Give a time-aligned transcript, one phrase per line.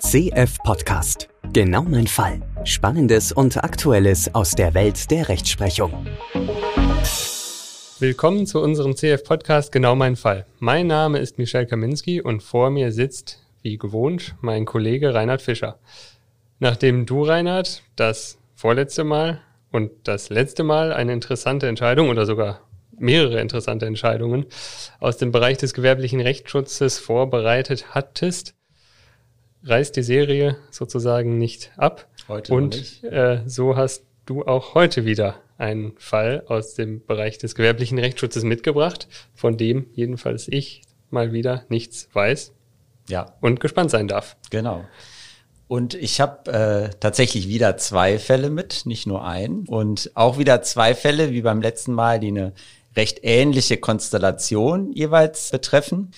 [0.00, 1.28] CF Podcast.
[1.52, 2.40] Genau mein Fall.
[2.62, 6.06] Spannendes und Aktuelles aus der Welt der Rechtsprechung.
[7.98, 10.46] Willkommen zu unserem CF Podcast Genau mein Fall.
[10.60, 15.80] Mein Name ist Michel Kaminski und vor mir sitzt, wie gewohnt, mein Kollege Reinhard Fischer.
[16.60, 19.40] Nachdem du, Reinhard, das vorletzte Mal
[19.72, 22.60] und das letzte Mal eine interessante Entscheidung oder sogar
[22.96, 24.46] mehrere interessante Entscheidungen
[25.00, 28.54] aus dem Bereich des gewerblichen Rechtsschutzes vorbereitet hattest,
[29.68, 32.06] reißt die Serie sozusagen nicht ab.
[32.28, 33.04] Heute und nicht.
[33.04, 38.44] Äh, so hast du auch heute wieder einen Fall aus dem Bereich des gewerblichen Rechtsschutzes
[38.44, 42.52] mitgebracht, von dem jedenfalls ich mal wieder nichts weiß
[43.08, 44.36] Ja, und gespannt sein darf.
[44.50, 44.84] genau.
[45.66, 49.66] Und ich habe äh, tatsächlich wieder zwei Fälle mit, nicht nur einen.
[49.66, 52.54] Und auch wieder zwei Fälle, wie beim letzten Mal, die eine
[52.96, 56.12] recht ähnliche Konstellation jeweils betreffen.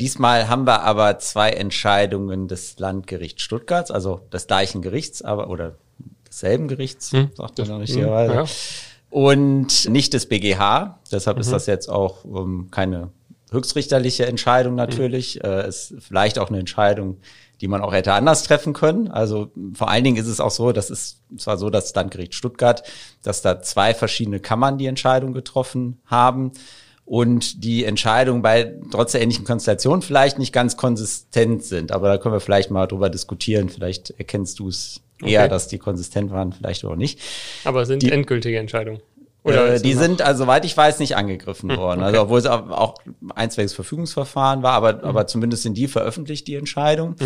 [0.00, 5.76] Diesmal haben wir aber zwei Entscheidungen des Landgerichts Stuttgarts, also des gleichen Gerichts, aber oder
[6.28, 8.32] desselben Gerichts, Hm, sagt man das- noch richtigerweise.
[8.32, 8.44] hm, ja.
[9.10, 10.98] Und nicht des BGH.
[11.12, 11.40] Deshalb Mhm.
[11.42, 13.10] ist das jetzt auch ähm, keine
[13.52, 15.36] höchstrichterliche Entscheidung natürlich.
[15.36, 15.48] Mhm.
[15.48, 17.18] Äh, ist vielleicht auch eine Entscheidung,
[17.60, 19.06] die man auch hätte anders treffen können.
[19.08, 22.82] Also vor allen Dingen ist es auch so, das ist zwar so, dass Landgericht Stuttgart,
[23.22, 26.50] dass da zwei verschiedene Kammern die Entscheidung getroffen haben
[27.04, 31.92] und die Entscheidungen bei trotz der ähnlichen Konstellation vielleicht nicht ganz konsistent sind.
[31.92, 33.68] Aber da können wir vielleicht mal drüber diskutieren.
[33.68, 35.48] Vielleicht erkennst du es eher, Okay.
[35.50, 37.20] dass die konsistent waren, vielleicht auch nicht.
[37.64, 39.00] Aber es sind Die- endgültige Entscheidungen.
[39.46, 42.00] Äh, die sind, also soweit ich weiß, nicht angegriffen worden.
[42.02, 42.94] Also obwohl es auch
[43.34, 47.16] einstweiliges Verfügungsverfahren war, aber, aber zumindest sind die veröffentlicht, die Entscheidung.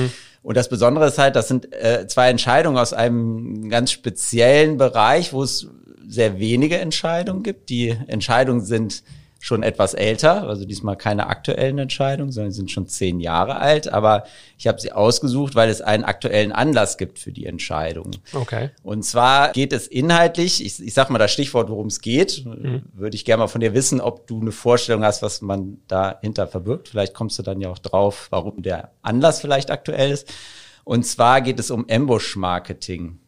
[0.42, 5.32] Und das Besondere ist halt, das sind äh, zwei Entscheidungen aus einem ganz speziellen Bereich,
[5.32, 5.68] wo es
[6.08, 7.68] sehr wenige Entscheidungen gibt.
[7.68, 9.04] Die Entscheidungen sind
[9.40, 13.92] schon etwas älter, also diesmal keine aktuellen Entscheidungen, sondern sind schon zehn Jahre alt.
[13.92, 14.24] Aber
[14.58, 18.10] ich habe sie ausgesucht, weil es einen aktuellen Anlass gibt für die Entscheidung.
[18.32, 18.70] Okay.
[18.82, 22.44] Und zwar geht es inhaltlich, ich, ich sag mal das Stichwort, worum es geht,
[22.94, 26.48] würde ich gerne mal von dir wissen, ob du eine Vorstellung hast, was man dahinter
[26.48, 26.88] verbirgt.
[26.88, 30.32] Vielleicht kommst du dann ja auch drauf, warum der Anlass vielleicht aktuell ist.
[30.82, 33.18] Und zwar geht es um Ambush-Marketing.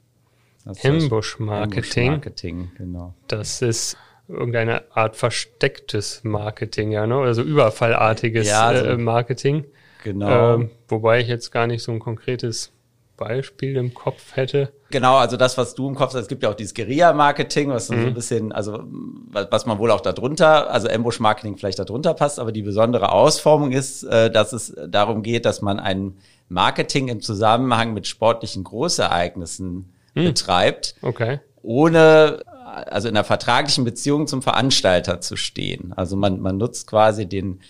[0.64, 2.08] Ambush-Marketing.
[2.08, 3.14] Ambush-Marketing, genau.
[3.28, 3.96] Das ist
[4.30, 7.16] irgendeine Art verstecktes Marketing, ja, ne?
[7.16, 9.64] Also überfallartiges Ja, also- äh, Marketing.
[10.04, 10.54] Genau.
[10.54, 12.72] Ähm, wobei ich jetzt gar nicht so ein konkretes
[13.18, 14.72] Beispiel im Kopf hätte.
[14.90, 17.88] Genau, also das, was du im Kopf hast, es gibt ja auch dieses Guerilla-Marketing, was
[17.88, 18.82] so ein bisschen, also
[19.30, 24.04] was man wohl auch darunter, also Ambush-Marketing vielleicht darunter passt, aber die besondere Ausformung ist,
[24.04, 26.14] äh, dass es darum geht, dass man ein
[26.48, 31.40] Marketing im Zusammenhang mit sportlichen Großereignissen betreibt, Okay.
[31.62, 32.40] ohne
[32.74, 35.92] also in einer vertraglichen Beziehung zum Veranstalter zu stehen.
[35.96, 37.60] Also man, man nutzt quasi den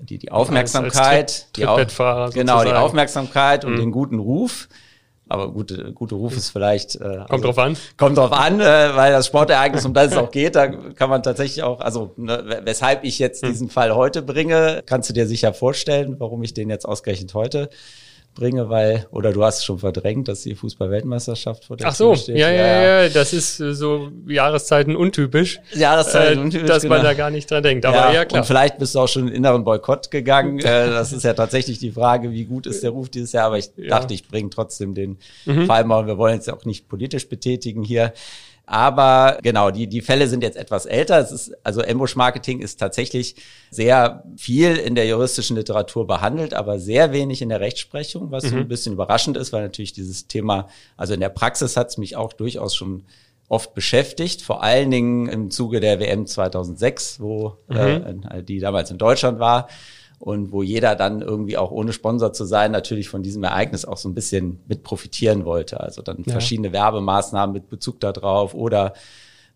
[0.00, 1.84] die, die Aufmerksamkeit, Als die Au-
[2.32, 2.72] genau die.
[2.72, 4.68] Aufmerksamkeit und den guten Ruf.
[5.30, 7.76] Aber gute, gute Ruf ist vielleicht äh, Kommt also, drauf an.
[7.98, 8.64] Kommt drauf an, äh,
[8.96, 12.44] weil das Sportereignis, um das es auch geht, da kann man tatsächlich auch, also ne,
[12.46, 13.50] we- weshalb ich jetzt Hm.
[13.50, 17.68] diesen Fall heute bringe, kannst du dir sicher vorstellen, warum ich den jetzt ausgerechnet heute
[18.38, 22.38] bringe, weil, oder du hast schon verdrängt, dass die Fußball-Weltmeisterschaft vor der Ach so, steht.
[22.38, 27.10] ja, ja, ja, das ist äh, so Jahreszeiten untypisch, Jahreszeit, äh, untypisch, dass man genau.
[27.10, 27.84] da gar nicht dran denkt.
[27.84, 28.42] Aber ja, klar.
[28.42, 30.58] Und vielleicht bist du auch schon in den inneren Boykott gegangen.
[30.60, 33.46] äh, das ist ja tatsächlich die Frage, wie gut ist der Ruf dieses Jahr.
[33.46, 33.84] Aber ich Ja.
[33.84, 33.88] Mhm.
[33.88, 35.18] dachte, ich bringe trotzdem den
[35.66, 36.06] Fall mal.
[36.06, 38.12] Wir wollen jetzt auch nicht politisch betätigen hier.
[38.70, 41.18] Aber genau, die, die Fälle sind jetzt etwas älter.
[41.18, 43.36] Es ist, also Ambush-Marketing ist tatsächlich
[43.70, 48.56] sehr viel in der juristischen Literatur behandelt, aber sehr wenig in der Rechtsprechung, was so
[48.56, 50.68] ein bisschen überraschend ist, weil natürlich dieses Thema,
[50.98, 53.04] also in der Praxis hat es mich auch durchaus schon
[53.48, 58.98] oft beschäftigt, vor allen Dingen im Zuge der WM 2006, wo äh, die damals in
[58.98, 59.68] Deutschland war
[60.18, 63.96] und wo jeder dann irgendwie auch ohne Sponsor zu sein natürlich von diesem Ereignis auch
[63.98, 65.80] so ein bisschen mit profitieren wollte.
[65.80, 66.32] Also dann Ja.
[66.32, 68.94] verschiedene Werbemaßnahmen mit Bezug darauf oder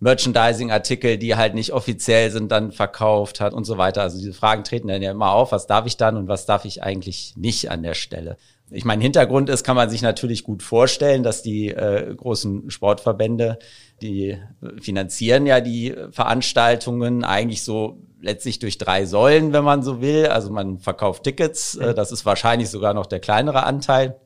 [0.01, 4.03] Merchandising-Artikel, die halt nicht offiziell sind, dann verkauft hat und so weiter.
[4.03, 6.65] Also diese Fragen treten dann ja immer auf, was darf ich dann und was darf
[6.65, 8.37] ich eigentlich nicht an der Stelle.
[8.71, 13.59] Ich meine, Hintergrund ist, kann man sich natürlich gut vorstellen, dass die äh, großen Sportverbände,
[14.03, 14.39] die
[14.81, 20.27] finanzieren ja die Veranstaltungen eigentlich so letztlich durch drei Säulen, wenn man so will.
[20.27, 24.17] Also man verkauft Tickets, äh, das ist wahrscheinlich sogar noch der kleinere Anteil.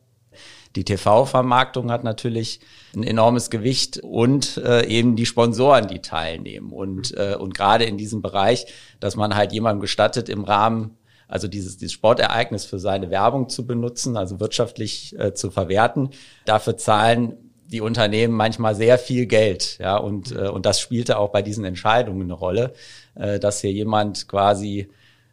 [0.76, 2.60] Die TV-Vermarktung hat natürlich
[2.94, 6.70] ein enormes Gewicht und äh, eben die Sponsoren, die teilnehmen.
[6.70, 8.66] Und, äh, und gerade in diesem Bereich,
[9.00, 10.98] dass man halt jemandem gestattet, im Rahmen,
[11.28, 16.10] also dieses, dieses Sportereignis für seine Werbung zu benutzen, also wirtschaftlich äh, zu verwerten,
[16.44, 19.78] dafür zahlen die Unternehmen manchmal sehr viel Geld.
[19.80, 22.72] Ja, und, äh, und das spielte auch bei diesen Entscheidungen eine Rolle,
[23.14, 24.88] äh, dass hier jemand quasi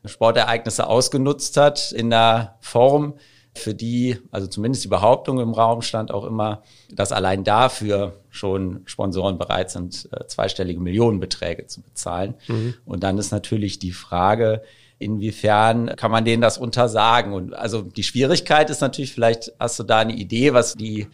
[0.06, 3.14] Sportereignisse ausgenutzt hat in einer Form,
[3.56, 8.82] für die, also zumindest die Behauptung im Raum stand auch immer, dass allein dafür schon
[8.86, 12.34] Sponsoren bereit sind, äh, zweistellige Millionenbeträge zu bezahlen.
[12.48, 12.74] Mhm.
[12.86, 14.64] Und dann ist natürlich die Frage,
[14.98, 17.34] inwiefern kann man denen das untersagen?
[17.34, 21.08] Und also die Schwierigkeit ist natürlich, vielleicht hast du da eine Idee, was die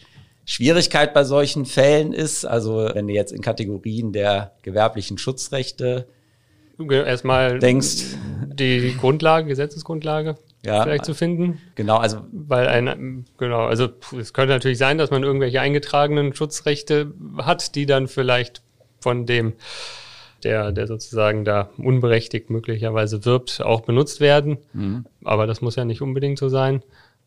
[0.50, 2.44] Schwierigkeit bei solchen Fällen ist.
[2.44, 6.08] Also wenn du jetzt in Kategorien der gewerblichen Schutzrechte
[6.90, 8.18] erstmal denkst,
[8.56, 11.60] die Grundlage, Gesetzesgrundlage ja, vielleicht zu finden.
[11.76, 17.14] Genau, also weil ein genau, also es könnte natürlich sein, dass man irgendwelche eingetragenen Schutzrechte
[17.38, 18.64] hat, die dann vielleicht
[19.02, 19.54] von dem
[20.44, 24.58] der, der sozusagen da unberechtigt möglicherweise wirbt, auch benutzt werden.
[24.74, 25.06] Mhm.
[25.24, 26.82] Aber das muss ja nicht unbedingt so sein.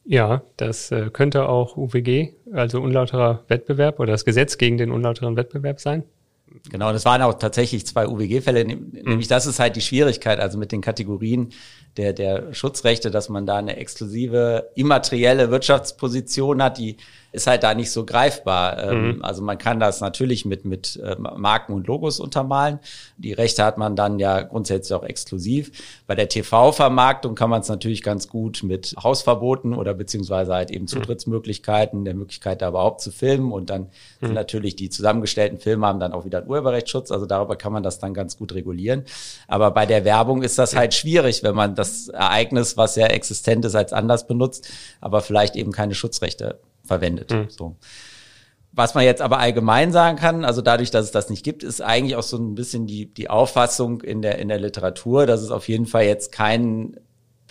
[0.04, 5.36] Ja, das äh, könnte auch UWG, also unlauterer Wettbewerb oder das Gesetz gegen den unlauteren
[5.36, 6.04] Wettbewerb sein.
[6.70, 8.64] Genau, das waren auch tatsächlich zwei UWG-Fälle.
[8.64, 8.90] Mhm.
[9.04, 11.50] Nämlich das ist halt die Schwierigkeit, also mit den Kategorien
[11.96, 16.96] der, der Schutzrechte, dass man da eine exklusive immaterielle Wirtschaftsposition hat, die
[17.32, 18.78] ist halt da nicht so greifbar.
[18.78, 19.24] Ähm, mhm.
[19.24, 22.78] Also man kann das natürlich mit, mit äh, Marken und Logos untermalen.
[23.16, 25.72] Die Rechte hat man dann ja grundsätzlich auch exklusiv.
[26.06, 30.84] Bei der TV-Vermarktung kann man es natürlich ganz gut mit Hausverboten oder beziehungsweise halt eben
[30.84, 30.88] mhm.
[30.88, 33.82] Zutrittsmöglichkeiten, der Möglichkeit da überhaupt zu filmen und dann
[34.20, 34.26] mhm.
[34.26, 37.10] sind natürlich die zusammengestellten Filme haben dann auch wieder einen Urheberrechtsschutz.
[37.10, 39.04] Also darüber kann man das dann ganz gut regulieren.
[39.48, 43.64] Aber bei der Werbung ist das halt schwierig, wenn man das Ereignis, was ja existent
[43.64, 44.68] ist, als anders benutzt,
[45.00, 47.30] aber vielleicht eben keine Schutzrechte verwendet.
[47.30, 47.46] Mhm.
[47.48, 47.76] So.
[48.72, 51.82] Was man jetzt aber allgemein sagen kann, also dadurch, dass es das nicht gibt, ist
[51.82, 55.50] eigentlich auch so ein bisschen die, die Auffassung in der, in der Literatur, dass es
[55.50, 56.96] auf jeden Fall jetzt keinen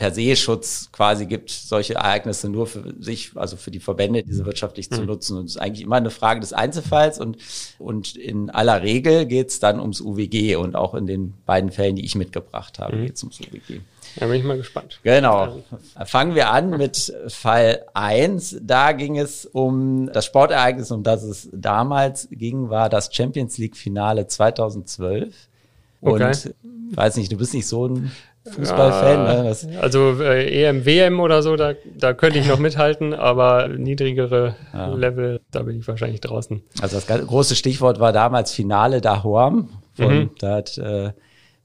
[0.02, 4.48] per se Schutz quasi gibt, solche Ereignisse nur für sich, also für die Verbände, diese
[4.48, 4.96] wirtschaftlich mhm.
[4.96, 5.38] zu nutzen.
[5.38, 7.38] Und es ist eigentlich immer eine Frage des Einzelfalls und,
[7.78, 11.98] und in aller Regel geht es dann ums UWG und auch in den beiden Fällen,
[11.98, 13.06] die ich mitgebracht habe, mhm.
[13.06, 13.82] geht es ums UWG.
[14.18, 15.00] Da bin ich mal gespannt.
[15.04, 15.64] Genau.
[16.06, 18.58] Fangen wir an mit Fall 1.
[18.62, 23.78] Da ging es um das Sportereignis, um das es damals ging, war das Champions League
[23.78, 25.34] Finale 2012.
[26.02, 26.24] Okay.
[26.24, 26.56] Und
[26.96, 28.12] weiß nicht, du bist nicht so ein
[28.50, 29.26] Fußballfan.
[29.26, 29.80] Ja, ne?
[29.82, 34.88] also äh, EM, WM oder so, da, da könnte ich noch mithalten, aber niedrigere ja.
[34.94, 36.64] Level, da bin ich wahrscheinlich draußen.
[36.82, 39.70] Also das große Stichwort war damals Finale da Horm.
[39.94, 40.30] Von, mhm.
[40.40, 41.12] Da hat äh,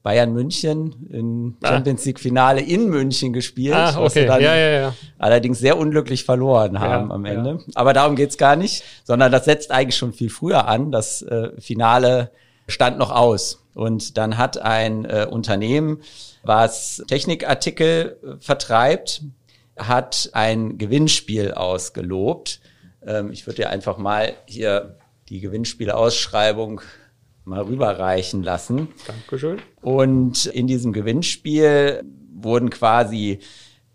[0.06, 1.70] Bayern München im ah.
[1.70, 4.00] Champions League Finale in München gespielt, ah, okay.
[4.04, 4.94] was sie dann ja, ja, ja.
[5.18, 7.58] allerdings sehr unglücklich verloren haben am Ende.
[7.74, 10.92] Aber darum geht's gar nicht, sondern das setzt eigentlich schon viel früher an.
[10.92, 12.30] Das äh, Finale
[12.68, 13.64] stand noch aus.
[13.74, 15.98] Und dann hat ein äh, Unternehmen,
[16.44, 19.22] was Technikartikel äh, vertreibt,
[19.76, 22.60] hat ein Gewinnspiel ausgelobt.
[23.04, 24.98] Ähm, ich würde dir einfach mal hier
[25.28, 26.80] die Gewinnspielausschreibung
[27.46, 28.88] mal rüberreichen lassen.
[29.06, 29.58] Dankeschön.
[29.80, 32.02] Und in diesem Gewinnspiel
[32.34, 33.38] wurden quasi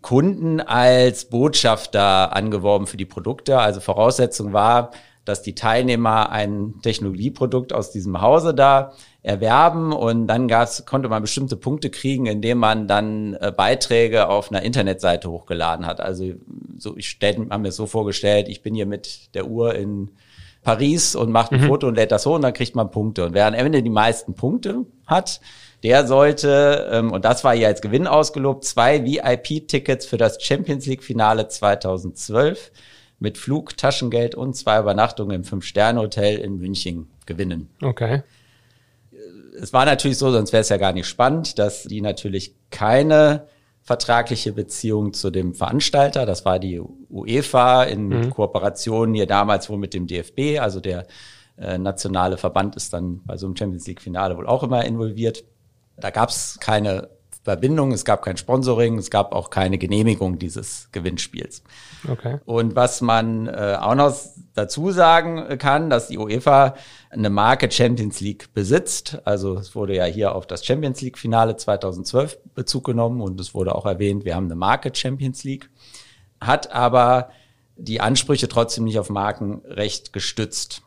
[0.00, 3.58] Kunden als Botschafter angeworben für die Produkte.
[3.58, 4.90] Also Voraussetzung war,
[5.24, 11.22] dass die Teilnehmer ein Technologieprodukt aus diesem Hause da erwerben und dann gab's, konnte man
[11.22, 16.00] bestimmte Punkte kriegen, indem man dann äh, Beiträge auf einer Internetseite hochgeladen hat.
[16.00, 16.32] Also
[16.76, 20.10] so, ich stell, habe mir so vorgestellt, ich bin hier mit der Uhr in
[20.62, 21.66] Paris und macht ein mhm.
[21.66, 23.24] Foto und lädt das hoch und dann kriegt man Punkte.
[23.24, 25.40] Und wer am Ende die meisten Punkte hat,
[25.82, 30.86] der sollte, ähm, und das war ja als Gewinn ausgelobt, zwei VIP-Tickets für das Champions
[30.86, 32.70] League-Finale 2012
[33.18, 37.68] mit Flug, Taschengeld und zwei Übernachtungen im Fünf-Sterne-Hotel in München gewinnen.
[37.82, 38.22] Okay.
[39.60, 43.46] Es war natürlich so, sonst wäre es ja gar nicht spannend, dass die natürlich keine
[43.82, 46.24] vertragliche Beziehung zu dem Veranstalter.
[46.24, 48.30] Das war die UEFA in mhm.
[48.30, 50.60] Kooperation hier damals wohl mit dem DFB.
[50.60, 51.06] Also der
[51.58, 55.44] äh, nationale Verband ist dann bei so einem Champions League Finale wohl auch immer involviert.
[55.96, 57.10] Da gab es keine
[57.42, 61.62] Verbindung, es gab kein Sponsoring, es gab auch keine Genehmigung dieses Gewinnspiels.
[62.08, 62.38] Okay.
[62.44, 64.14] Und was man äh, auch noch
[64.54, 66.76] dazu sagen kann, dass die UEFA
[67.10, 69.20] eine Marke Champions League besitzt.
[69.24, 73.54] Also es wurde ja hier auf das Champions League Finale 2012 Bezug genommen und es
[73.54, 75.68] wurde auch erwähnt, wir haben eine Marke Champions League,
[76.40, 77.30] hat aber
[77.76, 80.82] die Ansprüche trotzdem nicht auf Markenrecht gestützt.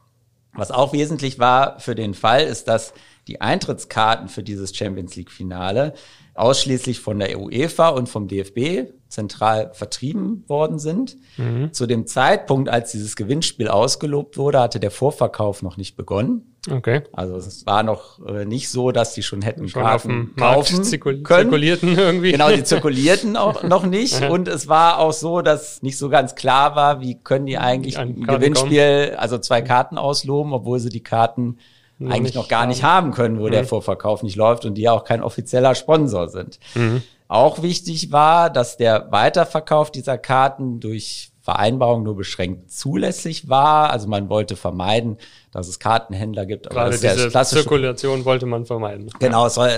[0.54, 2.94] Was auch wesentlich war für den Fall, ist, dass
[3.28, 5.94] die Eintrittskarten für dieses Champions League Finale
[6.36, 11.16] ausschließlich von der UEFA und vom DFB zentral vertrieben worden sind.
[11.38, 11.72] Mhm.
[11.72, 16.56] Zu dem Zeitpunkt, als dieses Gewinnspiel ausgelobt wurde, hatte der Vorverkauf noch nicht begonnen.
[16.70, 17.04] Okay.
[17.14, 21.22] Also es war noch äh, nicht so, dass die schon hätten schon Karten kaufen zirkul
[21.22, 21.44] können.
[21.44, 22.32] Zirkulierten irgendwie.
[22.32, 24.22] Genau, die zirkulierten auch noch nicht.
[24.30, 27.98] und es war auch so, dass nicht so ganz klar war, wie können die eigentlich
[27.98, 29.20] ein Gewinnspiel, kommen.
[29.20, 31.58] also zwei Karten ausloben, obwohl sie die Karten
[32.02, 32.70] eigentlich noch gar haben.
[32.70, 33.52] nicht haben können, wo mhm.
[33.52, 36.60] der Vorverkauf nicht läuft und die ja auch kein offizieller Sponsor sind.
[36.74, 37.04] Mhm.
[37.28, 43.92] Auch wichtig war, dass der Weiterverkauf dieser Karten durch Vereinbarung nur beschränkt zulässig war.
[43.92, 45.18] Also man wollte vermeiden,
[45.52, 46.66] dass es Kartenhändler gibt.
[46.66, 49.12] Aber Gerade diese Zirkulation wollte man vermeiden.
[49.20, 49.70] Genau, soll,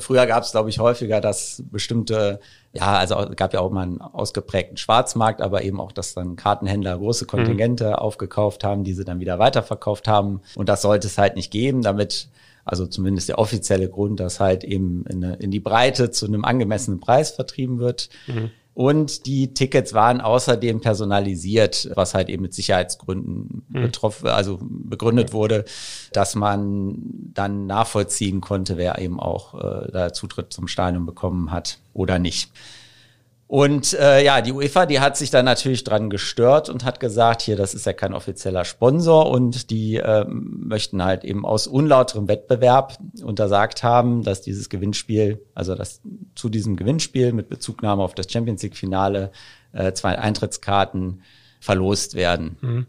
[0.00, 2.40] früher gab es, glaube ich, häufiger, dass bestimmte,
[2.74, 6.98] ja, also gab ja auch mal einen ausgeprägten Schwarzmarkt, aber eben auch, dass dann Kartenhändler
[6.98, 7.94] große Kontingente mhm.
[7.94, 10.42] aufgekauft haben, die sie dann wieder weiterverkauft haben.
[10.56, 12.28] Und das sollte es halt nicht geben, damit
[12.66, 17.00] also zumindest der offizielle Grund, dass halt eben in, in die Breite zu einem angemessenen
[17.00, 18.10] Preis vertrieben wird.
[18.26, 18.50] Mhm.
[18.74, 23.82] Und die Tickets waren außerdem personalisiert, was halt eben mit Sicherheitsgründen mhm.
[23.82, 25.64] betroffen, also begründet wurde,
[26.12, 26.98] dass man
[27.32, 32.50] dann nachvollziehen konnte, wer eben auch äh, da Zutritt zum Stadion bekommen hat oder nicht.
[33.46, 37.42] Und äh, ja, die UEFA, die hat sich dann natürlich dran gestört und hat gesagt,
[37.42, 42.26] hier, das ist ja kein offizieller Sponsor und die äh, möchten halt eben aus unlauterem
[42.26, 46.00] Wettbewerb untersagt haben, dass dieses Gewinnspiel, also dass
[46.34, 49.30] zu diesem Gewinnspiel mit Bezugnahme auf das Champions League Finale
[49.72, 51.22] äh, zwei Eintrittskarten
[51.60, 52.56] verlost werden.
[52.62, 52.86] Mhm.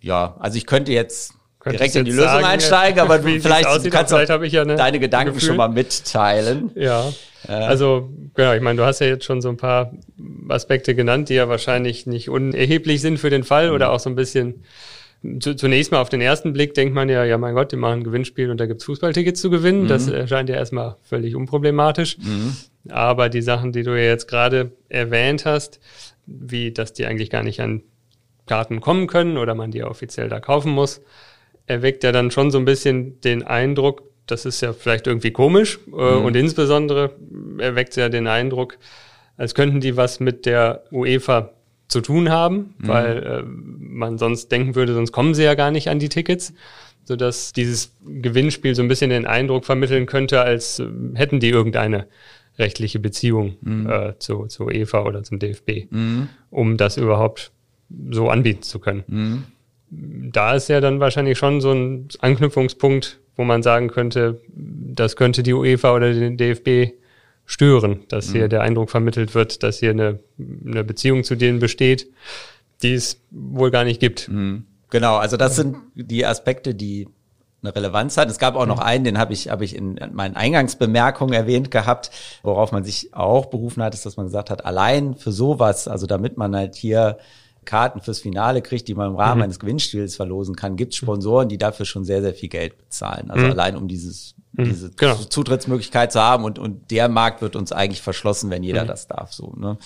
[0.00, 4.12] Ja, also ich könnte jetzt direkt in die Lösung sagen, einsteigen, aber vielleicht aussieht, kannst
[4.12, 6.70] du vielleicht ja deine Gedanken schon mal mitteilen.
[6.74, 7.12] Ja,
[7.48, 7.52] äh.
[7.52, 9.92] also genau, ich meine, du hast ja jetzt schon so ein paar
[10.48, 13.94] Aspekte genannt, die ja wahrscheinlich nicht unerheblich sind für den Fall oder mhm.
[13.94, 14.64] auch so ein bisschen
[15.38, 18.04] zunächst mal auf den ersten Blick denkt man ja, ja mein Gott, die machen ein
[18.04, 19.84] Gewinnspiel und da gibt's Fußballtickets zu gewinnen.
[19.84, 19.88] Mhm.
[19.88, 22.18] Das erscheint ja erstmal völlig unproblematisch.
[22.18, 22.56] Mhm.
[22.88, 25.78] Aber die Sachen, die du ja jetzt gerade erwähnt hast,
[26.26, 27.82] wie dass die eigentlich gar nicht an
[28.46, 31.00] Karten kommen können oder man die offiziell da kaufen muss,
[31.66, 35.78] erweckt ja dann schon so ein bisschen den Eindruck, das ist ja vielleicht irgendwie komisch
[35.86, 36.24] äh, mhm.
[36.24, 37.14] und insbesondere
[37.58, 38.78] erweckt ja den Eindruck,
[39.36, 41.50] als könnten die was mit der UEFA
[41.88, 42.88] zu tun haben, mhm.
[42.88, 46.54] weil äh, man sonst denken würde, sonst kommen sie ja gar nicht an die Tickets,
[47.04, 51.50] so dass dieses Gewinnspiel so ein bisschen den Eindruck vermitteln könnte, als äh, hätten die
[51.50, 52.06] irgendeine
[52.58, 53.90] rechtliche Beziehung mhm.
[53.90, 56.28] äh, zu, zu UEFA oder zum DFB, mhm.
[56.50, 57.52] um das überhaupt
[58.10, 59.04] so anbieten zu können.
[59.94, 65.42] Da ist ja dann wahrscheinlich schon so ein Anknüpfungspunkt, wo man sagen könnte, das könnte
[65.42, 66.94] die UEFA oder den DFB
[67.44, 68.32] stören, dass mhm.
[68.32, 72.06] hier der Eindruck vermittelt wird, dass hier eine, eine Beziehung zu denen besteht,
[72.82, 74.28] die es wohl gar nicht gibt.
[74.28, 74.64] Mhm.
[74.88, 77.08] Genau, also das sind die Aspekte, die
[77.62, 78.30] eine Relevanz hat.
[78.30, 78.82] Es gab auch noch mhm.
[78.82, 82.10] einen, den habe ich, habe ich in meinen Eingangsbemerkungen erwähnt gehabt,
[82.42, 86.06] worauf man sich auch berufen hat, ist, dass man gesagt hat, allein für sowas, also
[86.06, 87.18] damit man halt hier
[87.64, 89.44] Karten fürs Finale kriegt, die man im Rahmen mhm.
[89.44, 93.30] eines Gewinnspiels verlosen kann, gibt Sponsoren, die dafür schon sehr, sehr viel Geld bezahlen.
[93.30, 93.52] Also mhm.
[93.52, 94.64] allein um dieses, mhm.
[94.64, 95.14] diese genau.
[95.14, 98.88] Zutrittsmöglichkeit zu haben und, und der Markt wird uns eigentlich verschlossen, wenn jeder mhm.
[98.88, 99.78] das darf, so, ne?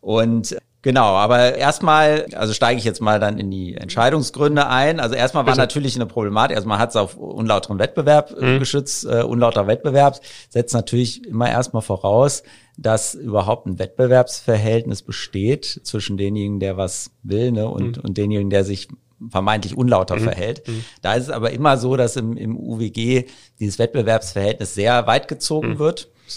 [0.00, 4.98] Und Genau, aber erstmal, also steige ich jetzt mal dann in die Entscheidungsgründe ein.
[4.98, 8.58] Also erstmal war natürlich eine Problematik, also man hat es auf unlauteren Wettbewerb äh, mhm.
[8.58, 12.42] geschützt, äh, unlauter Wettbewerb, setzt natürlich immer erstmal voraus,
[12.76, 18.02] dass überhaupt ein Wettbewerbsverhältnis besteht zwischen denjenigen, der was will, ne, und, mhm.
[18.02, 18.88] und denjenigen, der sich
[19.30, 20.24] vermeintlich unlauter mhm.
[20.24, 20.66] verhält.
[20.66, 20.84] Mhm.
[21.00, 23.26] Da ist es aber immer so, dass im, im UWG
[23.60, 25.78] dieses Wettbewerbsverhältnis sehr weit gezogen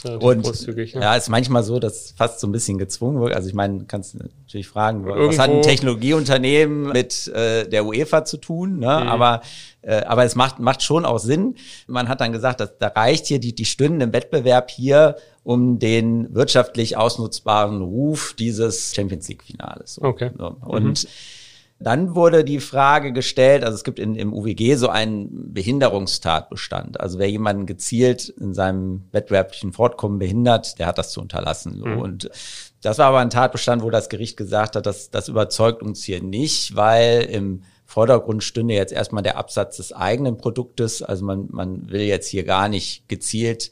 [0.03, 0.21] wird.
[0.21, 0.83] Und ne?
[0.83, 3.33] ja, ist manchmal so, dass fast so ein bisschen gezwungen wird.
[3.33, 5.27] Also ich meine, kannst natürlich fragen, Irgendwo.
[5.29, 8.79] was hat ein Technologieunternehmen mit äh, der UEFA zu tun?
[8.79, 8.87] Ne?
[8.87, 9.07] Mhm.
[9.07, 9.41] Aber
[9.81, 11.55] äh, aber es macht macht schon auch Sinn.
[11.87, 15.77] Man hat dann gesagt, dass da reicht hier die die Stunden im Wettbewerb hier um
[15.77, 20.01] den wirtschaftlich ausnutzbaren Ruf dieses Champions League Finales.
[20.01, 20.31] Okay.
[20.37, 20.57] So.
[20.61, 21.09] Und mhm.
[21.77, 26.99] Dann wurde die Frage gestellt, also es gibt in, im UWG so einen Behinderungstatbestand.
[27.01, 31.81] Also wer jemanden gezielt in seinem wettbewerblichen Fortkommen behindert, der hat das zu unterlassen.
[31.81, 31.99] Mhm.
[31.99, 32.29] Und
[32.81, 36.23] das war aber ein Tatbestand, wo das Gericht gesagt hat, dass das überzeugt uns hier
[36.23, 41.01] nicht, weil im Vordergrund stünde jetzt erstmal der Absatz des eigenen Produktes.
[41.01, 43.71] Also man, man will jetzt hier gar nicht gezielt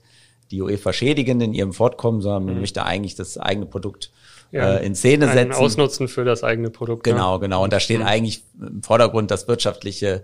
[0.51, 2.62] die UEFA schädigen in ihrem Fortkommen, sondern man mhm.
[2.62, 4.12] möchte eigentlich das eigene Produkt
[4.53, 5.51] ja, äh, in Szene setzen.
[5.53, 7.03] Ausnutzen für das eigene Produkt.
[7.03, 7.38] Genau, ja.
[7.39, 7.63] genau.
[7.63, 8.05] Und da steht mhm.
[8.05, 10.24] eigentlich im Vordergrund das wirtschaftliche,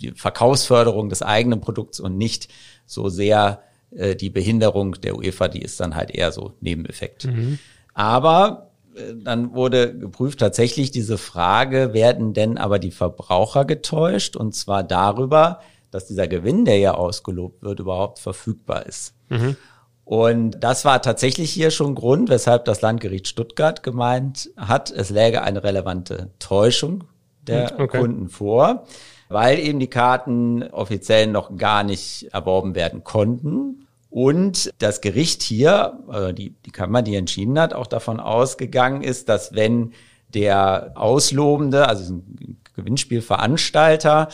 [0.00, 2.48] die Verkaufsförderung des eigenen Produkts und nicht
[2.86, 7.26] so sehr äh, die Behinderung der UEFA, die ist dann halt eher so Nebeneffekt.
[7.26, 7.58] Mhm.
[7.94, 14.36] Aber äh, dann wurde geprüft tatsächlich diese Frage, werden denn aber die Verbraucher getäuscht?
[14.36, 19.14] Und zwar darüber, dass dieser Gewinn, der ja ausgelobt wird, überhaupt verfügbar ist.
[19.30, 19.56] Mhm.
[20.04, 25.42] Und das war tatsächlich hier schon Grund, weshalb das Landgericht Stuttgart gemeint hat, es läge
[25.42, 27.04] eine relevante Täuschung
[27.46, 27.98] der okay.
[27.98, 28.84] Kunden vor,
[29.28, 33.86] weil eben die Karten offiziell noch gar nicht erworben werden konnten.
[34.10, 39.28] Und das Gericht hier, also die, die Kammer, die entschieden hat, auch davon ausgegangen ist,
[39.28, 39.92] dass wenn
[40.34, 44.28] der Auslobende, also ein Gewinnspielveranstalter,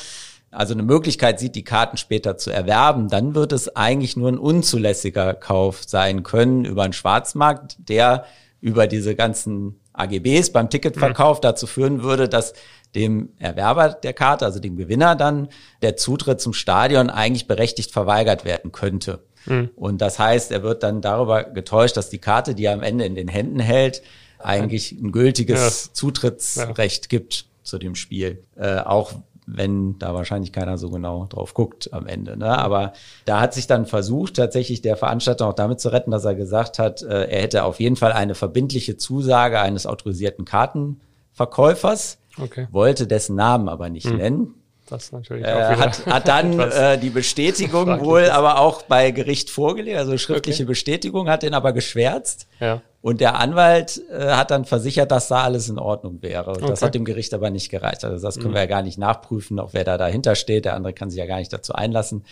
[0.50, 4.38] also eine Möglichkeit sieht, die Karten später zu erwerben, dann wird es eigentlich nur ein
[4.38, 8.24] unzulässiger Kauf sein können über einen Schwarzmarkt, der
[8.60, 11.42] über diese ganzen AGBs beim Ticketverkauf mhm.
[11.42, 12.54] dazu führen würde, dass
[12.94, 15.48] dem Erwerber der Karte, also dem Gewinner dann,
[15.82, 19.20] der Zutritt zum Stadion eigentlich berechtigt verweigert werden könnte.
[19.46, 19.70] Mhm.
[19.76, 23.04] Und das heißt, er wird dann darüber getäuscht, dass die Karte, die er am Ende
[23.04, 24.02] in den Händen hält,
[24.38, 25.92] eigentlich ein gültiges ja.
[25.92, 27.18] Zutrittsrecht ja.
[27.18, 28.42] gibt zu dem Spiel.
[28.56, 29.12] Äh, auch
[29.52, 32.36] wenn da wahrscheinlich keiner so genau drauf guckt am Ende.
[32.36, 32.56] Ne?
[32.56, 32.92] Aber
[33.24, 36.78] da hat sich dann versucht, tatsächlich der Veranstalter auch damit zu retten, dass er gesagt
[36.78, 42.68] hat, äh, er hätte auf jeden Fall eine verbindliche Zusage eines autorisierten Kartenverkäufers, okay.
[42.70, 44.16] wollte dessen Namen aber nicht hm.
[44.16, 44.54] nennen.
[44.88, 49.98] Das natürlich äh, hat, hat dann äh, die Bestätigung wohl aber auch bei Gericht vorgelegt,
[49.98, 50.70] also schriftliche okay.
[50.70, 52.48] Bestätigung, hat den aber geschwärzt.
[52.58, 52.82] Ja.
[53.02, 56.50] Und der Anwalt äh, hat dann versichert, dass da alles in Ordnung wäre.
[56.50, 56.66] Okay.
[56.66, 58.04] Das hat dem Gericht aber nicht gereicht.
[58.04, 58.54] Also das können mhm.
[58.54, 60.66] wir ja gar nicht nachprüfen, auch wer da dahinter steht.
[60.66, 62.24] Der andere kann sich ja gar nicht dazu einlassen.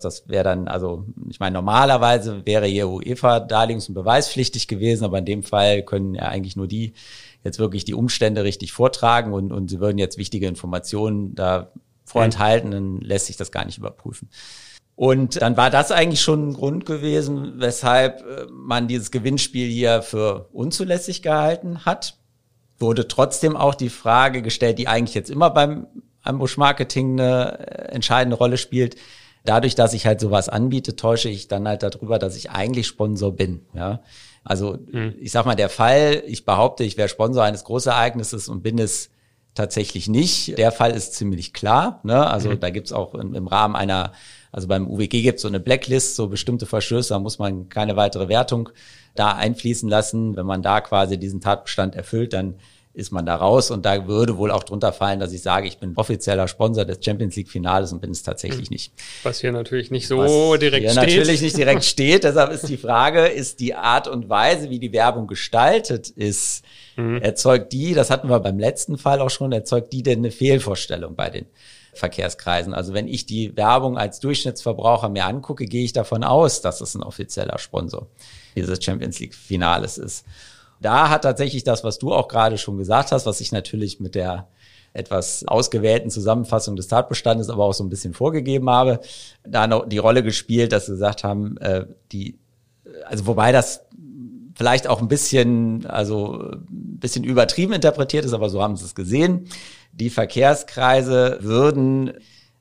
[0.00, 5.18] Das wäre dann, also ich meine, normalerweise wäre hier UEFA darlegungs- und beweispflichtig gewesen, aber
[5.18, 6.94] in dem Fall können ja eigentlich nur die
[7.44, 11.70] jetzt wirklich die Umstände richtig vortragen und, und sie würden jetzt wichtige Informationen da
[12.04, 14.28] vorenthalten, dann lässt sich das gar nicht überprüfen.
[14.96, 20.00] Und dann war das eigentlich schon ein Grund gewesen, weshalb äh, man dieses Gewinnspiel hier
[20.00, 22.16] für unzulässig gehalten hat.
[22.78, 25.86] Wurde trotzdem auch die Frage gestellt, die eigentlich jetzt immer beim
[26.22, 28.96] Ambush Marketing eine äh, entscheidende Rolle spielt.
[29.44, 33.32] Dadurch, dass ich halt sowas anbiete, täusche ich dann halt darüber, dass ich eigentlich Sponsor
[33.32, 33.66] bin.
[33.74, 34.00] Ja,
[34.44, 35.14] also mhm.
[35.20, 39.10] ich sag mal, der Fall, ich behaupte, ich wäre Sponsor eines Großereignisses und bin es
[39.54, 40.56] tatsächlich nicht.
[40.58, 42.00] Der Fall ist ziemlich klar.
[42.02, 42.26] Ne?
[42.26, 42.60] Also mhm.
[42.60, 44.12] da gibt's auch im, im Rahmen einer
[44.56, 47.94] also beim UWG gibt es so eine Blacklist, so bestimmte Verstöße, da muss man keine
[47.94, 48.70] weitere Wertung
[49.14, 50.34] da einfließen lassen.
[50.34, 52.54] Wenn man da quasi diesen Tatbestand erfüllt, dann
[52.94, 55.76] ist man da raus und da würde wohl auch drunter fallen, dass ich sage, ich
[55.76, 58.94] bin offizieller Sponsor des Champions League Finales und bin es tatsächlich nicht.
[59.24, 60.96] Was hier natürlich nicht so Was direkt steht.
[60.96, 62.24] natürlich nicht direkt steht.
[62.24, 66.64] Deshalb ist die Frage, ist die Art und Weise, wie die Werbung gestaltet ist,
[66.96, 67.20] mhm.
[67.20, 71.14] erzeugt die, das hatten wir beim letzten Fall auch schon, erzeugt die denn eine Fehlvorstellung
[71.14, 71.44] bei den
[71.98, 72.74] Verkehrskreisen.
[72.74, 76.94] Also wenn ich die Werbung als Durchschnittsverbraucher mir angucke, gehe ich davon aus, dass es
[76.94, 78.06] ein offizieller Sponsor
[78.54, 80.24] dieses Champions League Finales ist.
[80.80, 84.14] Da hat tatsächlich das, was du auch gerade schon gesagt hast, was ich natürlich mit
[84.14, 84.48] der
[84.92, 89.00] etwas ausgewählten Zusammenfassung des Tatbestandes aber auch so ein bisschen vorgegeben habe,
[89.44, 92.38] da noch die Rolle gespielt, dass sie gesagt haben, äh, die,
[93.04, 93.82] also wobei das
[94.54, 98.94] vielleicht auch ein bisschen, also ein bisschen übertrieben interpretiert ist, aber so haben sie es
[98.94, 99.48] gesehen
[99.98, 102.12] die Verkehrskreise würden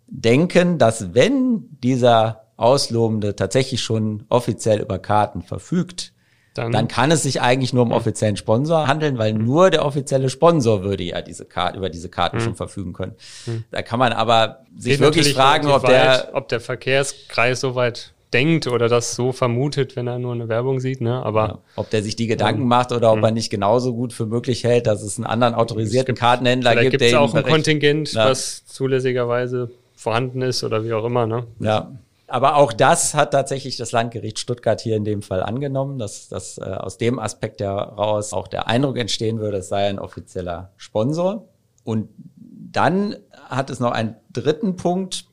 [0.07, 6.13] denken, dass wenn dieser Auslobende tatsächlich schon offiziell über Karten verfügt,
[6.53, 10.29] dann, dann kann es sich eigentlich nur um offiziellen Sponsor handeln, weil nur der offizielle
[10.29, 12.41] Sponsor würde ja diese Karte, über diese Karten mhm.
[12.41, 13.15] schon verfügen können.
[13.45, 13.65] Mhm.
[13.71, 18.67] Da kann man aber sich Geht wirklich fragen, ob der, ob der Verkehrskreis soweit denkt
[18.67, 21.23] oder das so vermutet, wenn er nur eine Werbung sieht, ne?
[21.23, 24.11] Aber ja, ob der sich die Gedanken ähm, macht oder ob er nicht genauso gut
[24.11, 28.11] für möglich hält, dass es einen anderen autorisierten gibt, Kartenhändler gibt, der auch ein Kontingent,
[28.11, 28.29] ja.
[28.29, 31.47] was zulässigerweise vorhanden ist oder wie auch immer, ne?
[31.59, 31.93] Ja.
[32.27, 36.57] Aber auch das hat tatsächlich das Landgericht Stuttgart hier in dem Fall angenommen, dass, dass
[36.57, 41.47] äh, aus dem Aspekt heraus auch der Eindruck entstehen würde, es sei ein offizieller Sponsor.
[41.85, 43.15] Und dann
[43.47, 45.25] hat es noch einen dritten Punkt,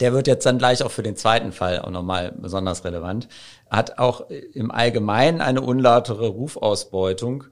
[0.00, 3.28] der wird jetzt dann gleich auch für den zweiten Fall auch nochmal besonders relevant,
[3.70, 7.44] hat auch im Allgemeinen eine unlautere Rufausbeutung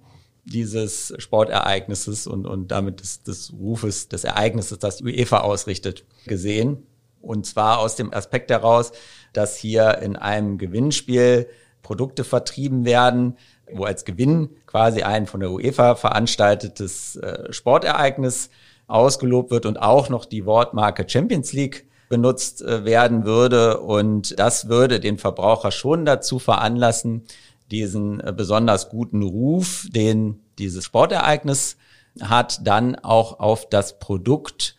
[0.44, 6.86] dieses Sportereignisses und, und damit des, des Rufes des Ereignisses, das UEFA ausrichtet, gesehen.
[7.22, 8.92] Und zwar aus dem Aspekt heraus,
[9.32, 11.48] dass hier in einem Gewinnspiel
[11.82, 13.38] Produkte vertrieben werden,
[13.72, 18.50] wo als Gewinn quasi ein von der UEFA veranstaltetes äh, Sportereignis
[18.86, 23.80] ausgelobt wird und auch noch die Wortmarke Champions League benutzt äh, werden würde.
[23.80, 27.24] Und das würde den Verbraucher schon dazu veranlassen,
[27.70, 31.76] diesen äh, besonders guten Ruf, den dieses Sportereignis
[32.20, 34.76] hat, dann auch auf das Produkt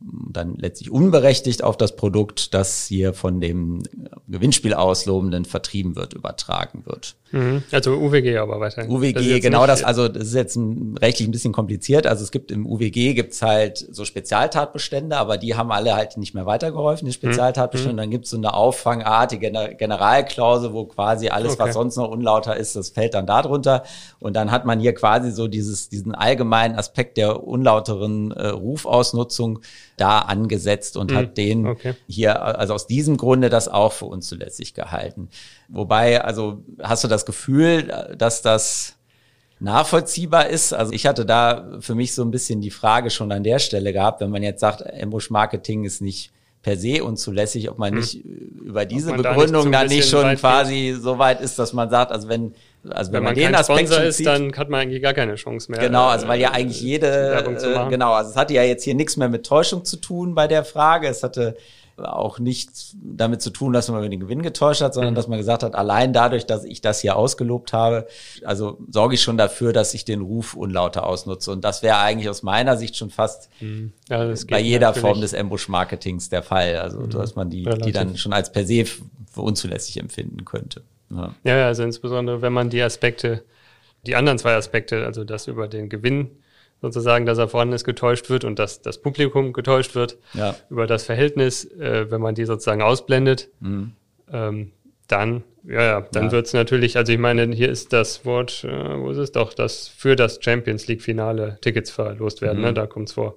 [0.00, 3.82] dann letztlich unberechtigt auf das Produkt, das hier von dem
[4.28, 7.16] Gewinnspiel auslobenden vertrieben wird, übertragen wird.
[7.32, 7.62] Mhm.
[7.70, 8.90] Also UWG aber weiterhin.
[8.90, 12.06] UWG, das genau das, also das ist jetzt ein, rechtlich ein bisschen kompliziert.
[12.06, 16.34] Also es gibt im UWG gibt's halt so Spezialtatbestände, aber die haben alle halt nicht
[16.34, 17.94] mehr weitergeholfen, die Spezialtatbestände.
[17.94, 17.98] Mhm.
[17.98, 21.64] Dann gibt's so eine auffangartige Generalklausel, wo quasi alles, okay.
[21.64, 23.84] was sonst noch unlauter ist, das fällt dann darunter.
[24.18, 29.60] Und dann hat man hier quasi so dieses, diesen allgemeinen Aspekt der unlauteren äh, Rufausnutzung
[30.00, 31.16] da angesetzt und mhm.
[31.16, 31.94] hat den okay.
[32.08, 35.28] hier, also aus diesem Grunde das auch für unzulässig gehalten.
[35.68, 38.96] Wobei, also hast du das Gefühl, dass das
[39.60, 40.72] nachvollziehbar ist.
[40.72, 43.92] Also ich hatte da für mich so ein bisschen die Frage schon an der Stelle
[43.92, 46.32] gehabt, wenn man jetzt sagt, Ambush Marketing ist nicht
[46.62, 48.00] per se unzulässig, ob man hm.
[48.00, 51.88] nicht über diese Begründung nicht so dann nicht schon quasi so weit ist, dass man
[51.90, 52.54] sagt, also wenn
[52.88, 55.12] also wenn, wenn man, den kein Aspekt Sponsor ist, zieht, dann hat man eigentlich gar
[55.14, 55.80] keine Chance mehr.
[55.80, 57.90] Genau, also weil ja äh, eigentlich jede, äh, machen.
[57.90, 60.64] genau, also es hatte ja jetzt hier nichts mehr mit Täuschung zu tun bei der
[60.64, 61.08] Frage.
[61.08, 61.56] Es hatte
[62.02, 65.16] auch nichts damit zu tun, dass man über den Gewinn getäuscht hat, sondern Mhm.
[65.16, 68.06] dass man gesagt hat, allein dadurch, dass ich das hier ausgelobt habe,
[68.42, 71.50] also sorge ich schon dafür, dass ich den Ruf unlauter ausnutze.
[71.50, 73.50] Und das wäre eigentlich aus meiner Sicht schon fast
[74.08, 75.02] Ja, das bei jeder natürlich.
[75.02, 75.08] Mhm.
[75.08, 76.76] Form des Ambush-Marketings der Fall.
[76.76, 80.82] Also dass man die, die dann schon als per se für unzulässig empfinden könnte.
[81.10, 81.34] Ja.
[81.44, 83.42] Ja, also insbesondere, wenn man die Aspekte,
[84.06, 86.30] die anderen zwei Aspekte, also das über den Gewinn
[86.80, 90.54] sozusagen, dass er vorhanden ist, getäuscht wird und dass das Publikum getäuscht wird, Ja.
[90.70, 93.48] über das Verhältnis, äh, wenn man die sozusagen ausblendet,
[94.32, 94.72] ähm,
[95.08, 96.28] dann, ja, ja, dann Mhm.
[96.28, 96.32] Ja.
[96.32, 99.88] wird's natürlich, also ich meine, hier ist das Wort, äh, wo ist es doch, dass
[99.88, 102.64] für das Champions League Finale Tickets verlost werden, Mhm.
[102.66, 102.74] ne?
[102.74, 103.36] da kommt's vor.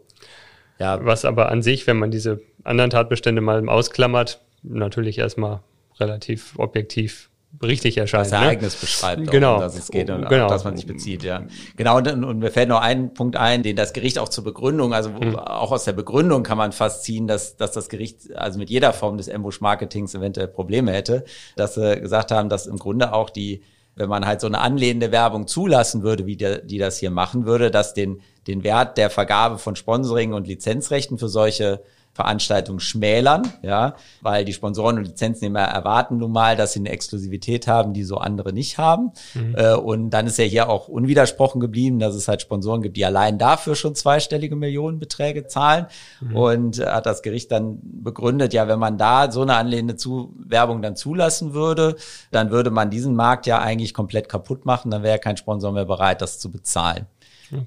[0.79, 5.61] ja, Was aber an sich, wenn man diese anderen Tatbestände mal ausklammert, natürlich erstmal
[5.99, 7.29] relativ objektiv
[7.61, 8.25] richtig erscheint.
[8.25, 8.45] das ne?
[8.45, 9.55] Ereignis beschreibt, auch, Genau.
[9.55, 10.45] um das es geht und Genau.
[10.45, 11.43] auf das man sich bezieht, ja.
[11.75, 14.93] Genau, und, und mir fällt noch ein Punkt ein, den das Gericht auch zur Begründung,
[14.93, 18.59] also wo, auch aus der Begründung kann man fast ziehen, dass, dass das Gericht also
[18.59, 21.23] mit jeder Form des Ambush-Marketings eventuell Probleme hätte,
[21.55, 23.61] dass sie gesagt haben, dass im Grunde auch die,
[23.95, 27.45] wenn man halt so eine anlehnende Werbung zulassen würde, wie der, die das hier machen
[27.45, 31.81] würde, dass den, den Wert der Vergabe von Sponsoring und Lizenzrechten für solche
[32.13, 37.67] Veranstaltungen schmälern, ja, weil die Sponsoren und Lizenznehmer erwarten nun mal, dass sie eine Exklusivität
[37.67, 39.11] haben, die so andere nicht haben.
[39.55, 43.05] Äh, und dann ist ja hier auch unwidersprochen geblieben, dass es halt Sponsoren gibt, die
[43.05, 45.87] allein dafür schon zweistellige Millionenbeträge zahlen.
[46.35, 50.35] Und äh, hat das Gericht dann begründet, ja, wenn man da so eine anlehnende zu
[50.37, 51.95] Werbung dann zulassen würde,
[52.31, 55.85] dann würde man diesen Markt ja eigentlich komplett kaputt machen, dann wäre kein Sponsor mehr
[55.85, 57.07] bereit, das zu bezahlen.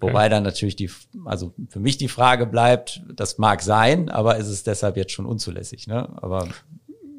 [0.01, 0.91] Wobei dann natürlich die,
[1.25, 5.27] also für mich die Frage bleibt, das mag sein, aber ist es deshalb jetzt schon
[5.27, 6.09] unzulässig, ne?
[6.23, 6.49] Aber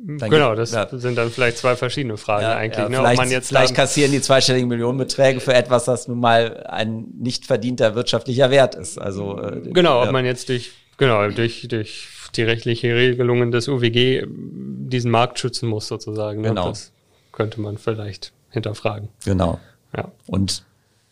[0.06, 0.88] Genau, das ja.
[0.92, 2.78] sind dann vielleicht zwei verschiedene Fragen Ja, eigentlich.
[2.78, 2.98] ja, ne?
[2.98, 7.46] vielleicht, man jetzt vielleicht kassieren die zweistelligen Millionenbeträge für etwas, das nun mal ein nicht
[7.46, 8.98] verdienter wirtschaftlicher Wert ist.
[8.98, 14.26] Also äh, Genau, ob man jetzt durch, genau, durch, durch die rechtliche Regelungen des UWG
[14.30, 16.42] diesen Markt schützen muss sozusagen.
[16.42, 16.50] Ne?
[16.50, 16.70] Genau.
[16.70, 16.94] Das
[17.34, 19.10] könnte man vielleicht hinterfragen.
[19.26, 19.60] genau.
[19.96, 20.12] Ja.
[20.28, 20.64] Und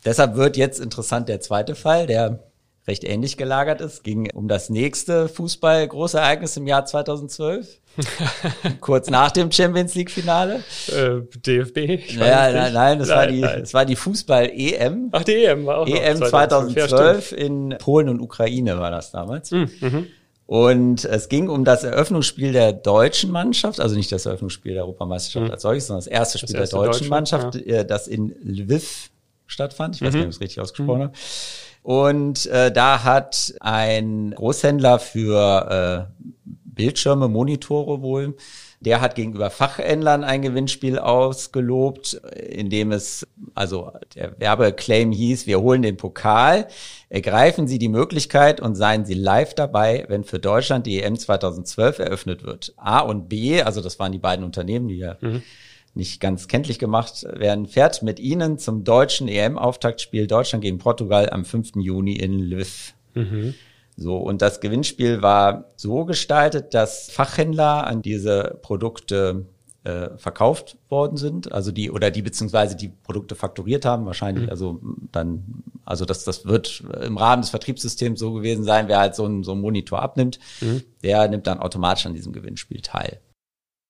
[0.06, 2.40] deshalb wird jetzt interessant der zweite Fall, der
[2.88, 4.04] recht ähnlich gelagert ist.
[4.04, 7.82] Ging um das nächste Fußball-Großereignis im Jahr 2012.
[8.82, 10.64] Kurz nach dem Champions League-Finale.
[10.90, 12.18] Äh, DFB?
[12.18, 13.62] Naja, nein, nein, das war die, nein.
[13.62, 15.10] das war die Fußball-EM.
[15.12, 16.76] Ach, die EM war auch EM 2012.
[16.76, 19.52] Ja, 2012 in Polen und Ukraine war das damals.
[20.48, 25.52] Und es ging um das Eröffnungsspiel der deutschen Mannschaft, also nicht das Eröffnungsspiel der Europameisterschaft
[25.52, 29.10] als solches, sondern das erste Spiel erste der deutschen deutsche, Mannschaft, äh, das in Lviv
[29.48, 29.96] stattfand.
[29.96, 31.14] Ich weiß nicht, ob ich es richtig ausgesprochen habe.
[31.84, 36.26] Und äh, da hat ein Großhändler für äh,
[36.76, 38.36] Bildschirme, Monitore wohl,
[38.86, 45.62] der hat gegenüber Fachhändlern ein Gewinnspiel ausgelobt, in dem es, also der Werbeclaim hieß, wir
[45.62, 46.68] holen den Pokal,
[47.10, 52.00] ergreifen Sie die Möglichkeit und seien Sie live dabei, wenn für Deutschland die EM 2012
[52.00, 52.74] eröffnet wird.
[52.78, 55.18] A und B, also das waren die beiden Unternehmen, die ja
[55.96, 61.46] nicht ganz kenntlich gemacht werden, fährt mit Ihnen zum deutschen EM-Auftaktspiel Deutschland gegen Portugal am
[61.46, 61.78] 5.
[61.78, 62.94] Juni in Lviv.
[63.98, 69.46] So, und das Gewinnspiel war so gestaltet, dass Fachhändler an diese Produkte
[69.86, 74.82] äh, verkauft worden sind, also die oder die beziehungsweise die Produkte fakturiert haben, wahrscheinlich, also
[75.14, 79.24] dann, also das, das wird im Rahmen des Vertriebssystems so gewesen sein, wer halt so
[79.26, 80.40] einen, so einen Monitor abnimmt,
[81.04, 83.22] der nimmt dann automatisch an diesem Gewinnspiel teil.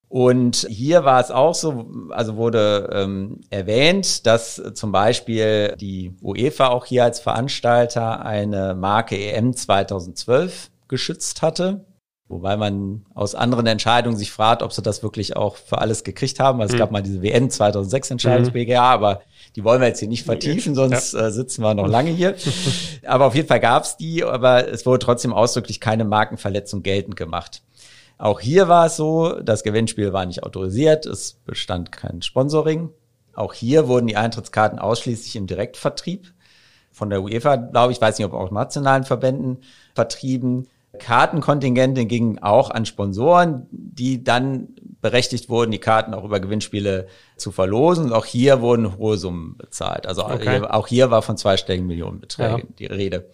[0.07, 6.67] Und hier war es auch so, also wurde ähm, erwähnt, dass zum Beispiel die UEFA
[6.67, 11.85] auch hier als Veranstalter eine Marke EM 2012 geschützt hatte.
[12.27, 16.39] Wobei man aus anderen Entscheidungen sich fragt, ob sie das wirklich auch für alles gekriegt
[16.39, 16.59] haben.
[16.59, 19.21] Also es gab mal diese WN 2006 Entscheidungs BGA, aber
[19.55, 22.35] die wollen wir jetzt hier nicht vertiefen, sonst äh, sitzen wir noch lange hier.
[23.05, 27.15] aber auf jeden Fall gab es die, aber es wurde trotzdem ausdrücklich keine Markenverletzung geltend
[27.15, 27.61] gemacht.
[28.17, 32.89] Auch hier war es so, das Gewinnspiel war nicht autorisiert, es bestand kein Sponsoring.
[33.33, 36.33] Auch hier wurden die Eintrittskarten ausschließlich im Direktvertrieb
[36.91, 39.57] von der UEFA, glaube ich, weiß nicht, ob auch nationalen Verbänden
[39.93, 40.67] vertrieben.
[40.97, 44.69] Kartenkontingente gingen auch an Sponsoren, die dann
[45.01, 48.05] berechtigt wurden, die Karten auch über Gewinnspiele zu verlosen.
[48.05, 50.07] Und auch hier wurden hohe Summen bezahlt.
[50.07, 50.59] Also Okay.
[50.59, 52.65] hier, auch hier war von zweistelligen Millionenbeträgen Ja.
[52.79, 53.29] die Rede.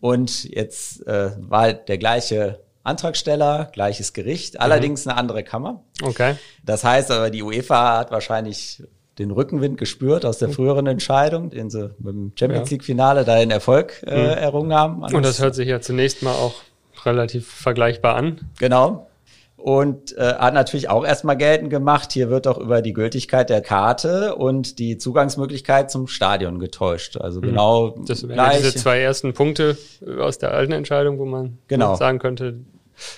[0.00, 5.82] Und jetzt äh, war der gleiche Antragsteller, gleiches Gericht, allerdings eine andere Kammer.
[6.02, 6.34] Okay.
[6.64, 8.82] Das heißt aber, die UEFA hat wahrscheinlich
[9.18, 12.70] den Rückenwind gespürt aus der früheren Entscheidung, den sie dem Champions.
[12.70, 15.02] League Finale da den Erfolg äh, errungen haben.
[15.02, 16.54] Und das hört sich ja zunächst mal auch
[17.04, 18.40] relativ vergleichbar an.
[18.58, 19.08] Genau.
[19.62, 23.60] Und äh, hat natürlich auch erstmal geltend gemacht, hier wird auch über die Gültigkeit der
[23.60, 27.16] Karte und die Zugangsmöglichkeit zum Stadion getäuscht.
[27.16, 27.44] Also mhm.
[27.44, 28.56] genau das wären gleich.
[28.56, 29.78] diese zwei ersten Punkte
[30.18, 31.94] aus der alten Entscheidung, wo man genau.
[31.94, 32.56] sagen könnte,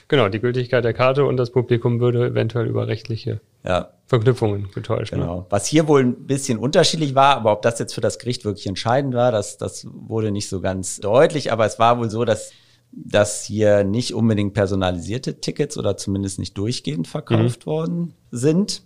[0.08, 3.92] genau, die Gültigkeit der Karte und das Publikum würde eventuell über rechtliche ja.
[4.04, 5.12] Verknüpfungen getäuscht.
[5.12, 5.20] Ne?
[5.20, 5.36] Genau.
[5.36, 5.46] Ne?
[5.48, 8.66] Was hier wohl ein bisschen unterschiedlich war, aber ob das jetzt für das Gericht wirklich
[8.66, 11.52] entscheidend war, das, das wurde nicht so ganz deutlich.
[11.52, 12.52] Aber es war wohl so, dass
[12.96, 17.70] dass hier nicht unbedingt personalisierte Tickets oder zumindest nicht durchgehend verkauft mhm.
[17.70, 18.82] worden sind.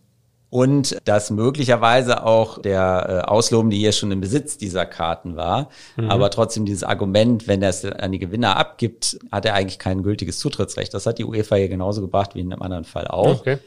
[0.51, 5.68] Und dass möglicherweise auch der äh, Auslobende hier schon im Besitz dieser Karten war.
[5.97, 6.11] Mhm.
[6.11, 10.03] Aber trotzdem dieses Argument, wenn er es an die Gewinner abgibt, hat er eigentlich kein
[10.03, 10.94] gültiges Zutrittsrecht.
[10.94, 13.40] Das hat die UEFA hier genauso gebracht wie in einem anderen Fall auch.
[13.40, 13.59] Okay.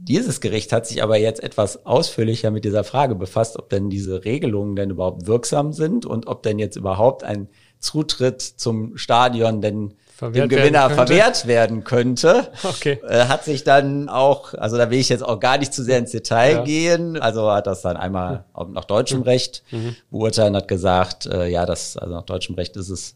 [0.00, 4.24] Dieses Gericht hat sich aber jetzt etwas ausführlicher mit dieser Frage befasst, ob denn diese
[4.24, 7.48] Regelungen denn überhaupt wirksam sind und ob denn jetzt überhaupt ein
[7.80, 12.48] Zutritt zum Stadion denn verwehrt dem Gewinner verwehrt werden könnte.
[12.64, 12.98] Okay.
[13.06, 15.98] Äh, hat sich dann auch, also da will ich jetzt auch gar nicht zu sehr
[15.98, 16.64] ins Detail ja.
[16.64, 18.72] gehen, also hat das dann einmal mhm.
[18.72, 19.94] nach deutschem Recht mhm.
[20.10, 23.14] beurteilt hat gesagt, äh, ja, das, also nach deutschem Recht ist es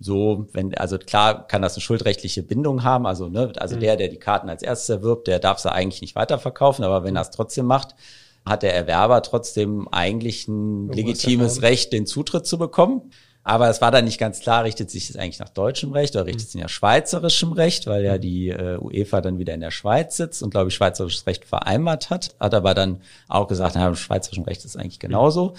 [0.00, 3.80] so, wenn, also klar kann das eine schuldrechtliche Bindung haben, also, ne, also mhm.
[3.80, 7.16] der, der die Karten als erstes erwirbt, der darf sie eigentlich nicht weiterverkaufen, aber wenn
[7.16, 7.94] er es trotzdem macht,
[8.46, 13.10] hat der Erwerber trotzdem eigentlich ein legitimes Recht, den Zutritt zu bekommen.
[13.44, 16.26] Aber es war dann nicht ganz klar, richtet sich das eigentlich nach deutschem Recht oder
[16.26, 19.70] richtet es sich nach schweizerischem Recht, weil ja die äh, UEFA dann wieder in der
[19.70, 22.34] Schweiz sitzt und, glaube ich, schweizerisches Recht vereinbart hat.
[22.38, 25.54] Hat aber dann auch gesagt, na, schweizerischem Recht ist eigentlich genauso.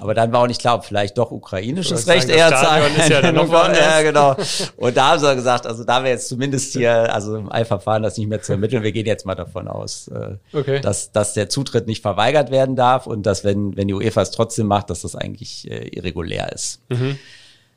[0.00, 2.96] Aber dann war auch nicht klar, ob vielleicht doch ukrainisches Recht sagen, eher zahlen.
[2.96, 3.20] Ist ja,
[3.74, 4.36] ja, genau.
[4.76, 8.16] Und da haben sie gesagt, also da wir jetzt zumindest hier, also im Eilverfahren das
[8.16, 10.80] nicht mehr zu ermitteln, wir gehen jetzt mal davon aus, äh, okay.
[10.80, 14.30] dass, dass der Zutritt nicht verweigert werden darf und dass, wenn, wenn die UEFA es
[14.30, 16.80] trotzdem macht, dass das eigentlich äh, irregulär ist.
[16.88, 17.18] Mhm.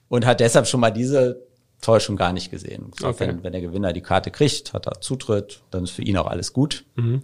[0.08, 1.42] Und hat deshalb schon mal diese
[1.82, 2.92] Täuschung gar nicht gesehen.
[3.02, 3.28] Okay.
[3.28, 6.28] Wenn, wenn der Gewinner die Karte kriegt, hat er Zutritt, dann ist für ihn auch
[6.28, 6.86] alles gut.
[6.96, 7.22] Mhm.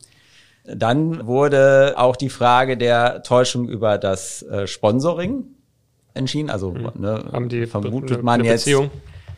[0.65, 5.45] Dann wurde auch die Frage der Täuschung über das äh, Sponsoring
[6.13, 6.49] entschieden.
[6.49, 6.91] Also mhm.
[6.95, 8.91] ne, Haben die vermutet man jetzt Beziehung?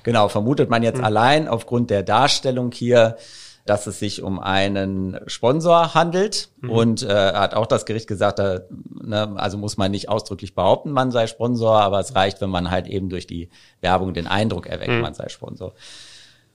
[0.04, 1.06] genau vermutet man jetzt mhm.
[1.06, 3.18] allein aufgrund der Darstellung hier,
[3.66, 6.70] dass es sich um einen Sponsor handelt mhm.
[6.70, 10.92] und äh, hat auch das Gericht gesagt, da, ne, also muss man nicht ausdrücklich behaupten,
[10.92, 14.66] man sei Sponsor, aber es reicht, wenn man halt eben durch die Werbung den Eindruck
[14.68, 15.02] erweckt, mhm.
[15.02, 15.74] man sei Sponsor.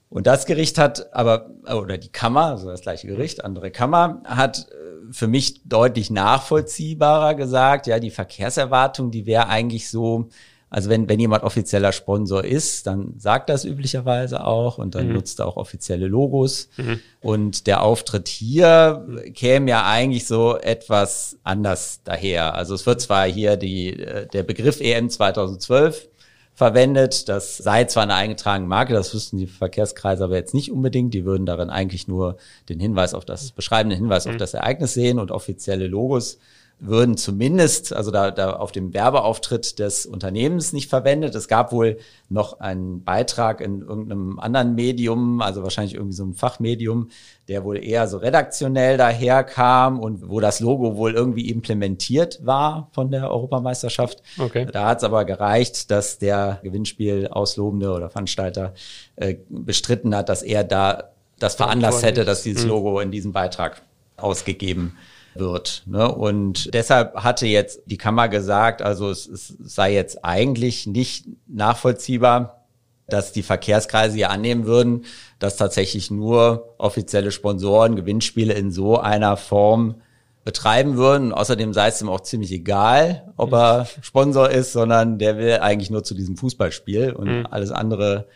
[0.08, 4.68] Und das Gericht hat aber, oder die Kammer, also das gleiche Gericht, andere Kammer, hat
[4.70, 10.28] äh, für mich deutlich nachvollziehbarer gesagt, ja, die Verkehrserwartung, die wäre eigentlich so,
[10.70, 15.14] also wenn, wenn jemand offizieller Sponsor ist, dann sagt das üblicherweise auch und dann mhm.
[15.14, 16.68] nutzt er auch offizielle Logos.
[16.76, 17.00] Mhm.
[17.20, 22.54] Und der Auftritt hier käme ja eigentlich so etwas anders daher.
[22.54, 26.08] Also es wird zwar hier die, äh, der Begriff EM 2012
[26.56, 27.28] verwendet.
[27.28, 31.14] Das sei zwar eine eingetragene Marke, das wüssten die Verkehrskreise aber jetzt nicht unbedingt.
[31.14, 32.38] Die würden darin eigentlich nur
[32.68, 34.38] den Hinweis auf das, beschreibenden Hinweis auf mhm.
[34.38, 36.38] das Ereignis sehen und offizielle Logos
[36.78, 41.34] würden zumindest, also da, da auf dem Werbeauftritt des Unternehmens nicht verwendet.
[41.34, 46.34] Es gab wohl noch einen Beitrag in irgendeinem anderen Medium, also wahrscheinlich irgendwie so ein
[46.34, 47.08] Fachmedium,
[47.48, 53.10] der wohl eher so redaktionell daherkam und wo das Logo wohl irgendwie implementiert war von
[53.10, 54.22] der Europameisterschaft.
[54.38, 54.66] Okay.
[54.70, 58.74] Da hat es aber gereicht, dass der Gewinnspiel auslobende oder Veranstalter
[59.16, 62.70] äh, bestritten hat, dass er da das veranlasst hätte, dass dieses mhm.
[62.70, 63.80] Logo in diesem Beitrag
[64.18, 64.96] ausgegeben
[65.38, 65.82] wird.
[65.86, 66.10] Ne?
[66.10, 72.66] Und deshalb hatte jetzt die Kammer gesagt, also es, es sei jetzt eigentlich nicht nachvollziehbar,
[73.08, 75.04] dass die Verkehrskreise ja annehmen würden,
[75.38, 79.96] dass tatsächlich nur offizielle Sponsoren Gewinnspiele in so einer Form
[80.44, 81.32] betreiben würden.
[81.32, 85.90] Außerdem sei es ihm auch ziemlich egal, ob er Sponsor ist, sondern der will eigentlich
[85.90, 87.46] nur zu diesem Fußballspiel und mhm.
[87.50, 88.26] alles andere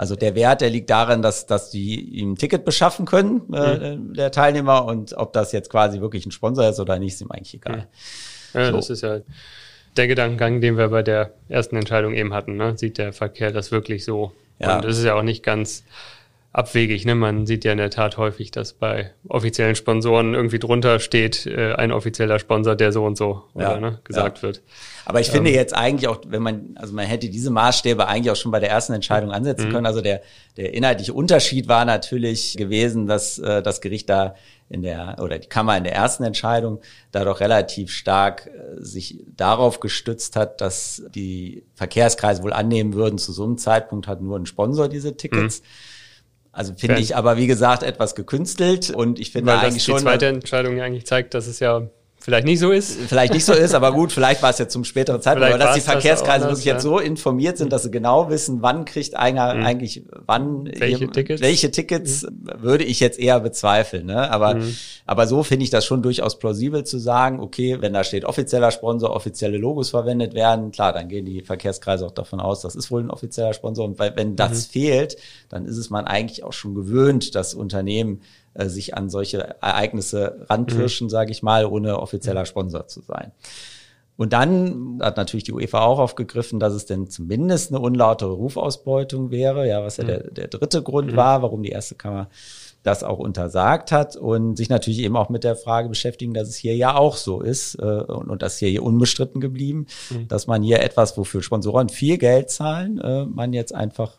[0.00, 3.96] also der Wert, der liegt darin, dass, dass die ihm ein Ticket beschaffen können, äh,
[3.96, 4.14] mhm.
[4.14, 4.86] der Teilnehmer.
[4.86, 7.86] Und ob das jetzt quasi wirklich ein Sponsor ist oder nicht, ist ihm eigentlich egal.
[8.54, 8.76] Ja, so.
[8.76, 9.18] das ist ja
[9.98, 12.56] der Gedankengang, den wir bei der ersten Entscheidung eben hatten.
[12.56, 12.78] Ne?
[12.78, 14.32] Sieht der Verkehr das wirklich so?
[14.58, 14.76] Ja.
[14.76, 15.84] Und das ist ja auch nicht ganz
[16.52, 17.04] abwegig.
[17.04, 17.14] Ne?
[17.14, 21.74] Man sieht ja in der Tat häufig, dass bei offiziellen Sponsoren irgendwie drunter steht, äh,
[21.74, 24.42] ein offizieller Sponsor, der so und so ja, oder, ne, gesagt ja.
[24.42, 24.62] wird.
[25.04, 28.30] Aber ich ähm, finde jetzt eigentlich auch, wenn man, also man hätte diese Maßstäbe eigentlich
[28.32, 29.72] auch schon bei der ersten Entscheidung ansetzen mhm.
[29.72, 29.86] können.
[29.86, 30.22] Also der,
[30.56, 34.34] der inhaltliche Unterschied war natürlich gewesen, dass äh, das Gericht da
[34.68, 36.80] in der oder die Kammer in der ersten Entscheidung
[37.12, 43.18] da doch relativ stark äh, sich darauf gestützt hat, dass die Verkehrskreise wohl annehmen würden,
[43.18, 45.60] zu so einem Zeitpunkt hat nur ein Sponsor diese Tickets.
[45.60, 45.66] Mhm.
[46.52, 49.96] Also finde ich aber, wie gesagt, etwas gekünstelt und ich finde Weil eigentlich schon.
[49.96, 51.88] Die zweite Entscheidung ja eigentlich zeigt, dass es ja
[52.20, 52.98] vielleicht nicht so ist.
[53.08, 55.74] Vielleicht nicht so ist, aber gut, vielleicht war es ja zum späteren Zeitpunkt, aber dass
[55.74, 56.74] die Verkehrskreise das wirklich ja.
[56.74, 59.64] jetzt so informiert sind, dass sie genau wissen, wann kriegt einer mhm.
[59.64, 62.62] eigentlich wann welche hier, Tickets, welche Tickets mhm.
[62.62, 64.06] würde ich jetzt eher bezweifeln.
[64.06, 64.30] Ne?
[64.30, 64.76] Aber, mhm.
[65.06, 68.70] aber so finde ich das schon durchaus plausibel zu sagen, okay, wenn da steht offizieller
[68.70, 72.90] Sponsor, offizielle Logos verwendet werden, klar, dann gehen die Verkehrskreise auch davon aus, das ist
[72.90, 73.84] wohl ein offizieller Sponsor.
[73.84, 74.72] Und wenn das mhm.
[74.72, 75.16] fehlt,
[75.48, 78.20] dann ist es man eigentlich auch schon gewöhnt, dass Unternehmen
[78.54, 81.10] äh, sich an solche Ereignisse ranpirschen, mhm.
[81.10, 83.32] sage ich mal, ohne offizieller Sponsor zu sein.
[84.16, 89.30] Und dann hat natürlich die UEFA auch aufgegriffen, dass es denn zumindest eine unlautere Rufausbeutung
[89.30, 90.08] wäre, ja, was ja mhm.
[90.08, 91.16] der, der dritte Grund mhm.
[91.16, 92.28] war, warum die erste Kammer
[92.82, 96.56] das auch untersagt hat und sich natürlich eben auch mit der Frage beschäftigen, dass es
[96.56, 100.28] hier ja auch so ist äh, und, und das hier, hier unbestritten geblieben, mhm.
[100.28, 104.16] dass man hier etwas, wofür Sponsoren viel Geld zahlen, äh, man jetzt einfach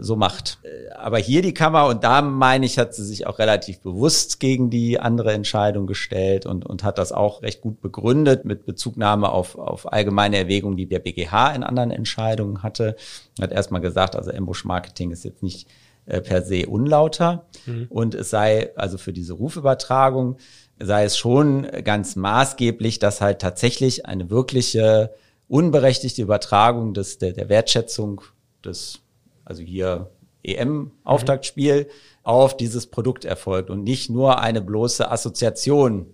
[0.00, 0.58] so macht.
[0.62, 4.38] Äh, aber hier die Kammer, und da meine ich, hat sie sich auch relativ bewusst
[4.40, 9.30] gegen die andere Entscheidung gestellt und, und hat das auch recht gut begründet mit Bezugnahme
[9.30, 12.96] auf, auf allgemeine Erwägungen, die der BGH in anderen Entscheidungen hatte.
[13.40, 15.68] Hat erstmal gesagt, also Ambush Marketing ist jetzt nicht
[16.06, 17.86] äh, per se unlauter mhm.
[17.88, 20.36] und es sei also für diese Rufübertragung
[20.78, 25.14] sei es schon ganz maßgeblich, dass halt tatsächlich eine wirkliche
[25.48, 28.20] unberechtigte Übertragung des, der, der Wertschätzung
[28.64, 29.00] des
[29.46, 30.10] also hier
[30.42, 31.88] EM-Auftaktspiel, mhm.
[32.22, 36.06] auf dieses Produkt erfolgt und nicht nur eine bloße Assoziation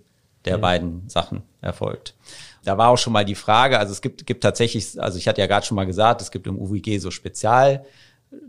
[0.45, 0.61] der mhm.
[0.63, 2.15] beiden Sachen erfolgt.
[2.65, 5.41] Da war auch schon mal die Frage, also es gibt, gibt tatsächlich, also ich hatte
[5.41, 7.85] ja gerade schon mal gesagt, es gibt im UWG so Spezial-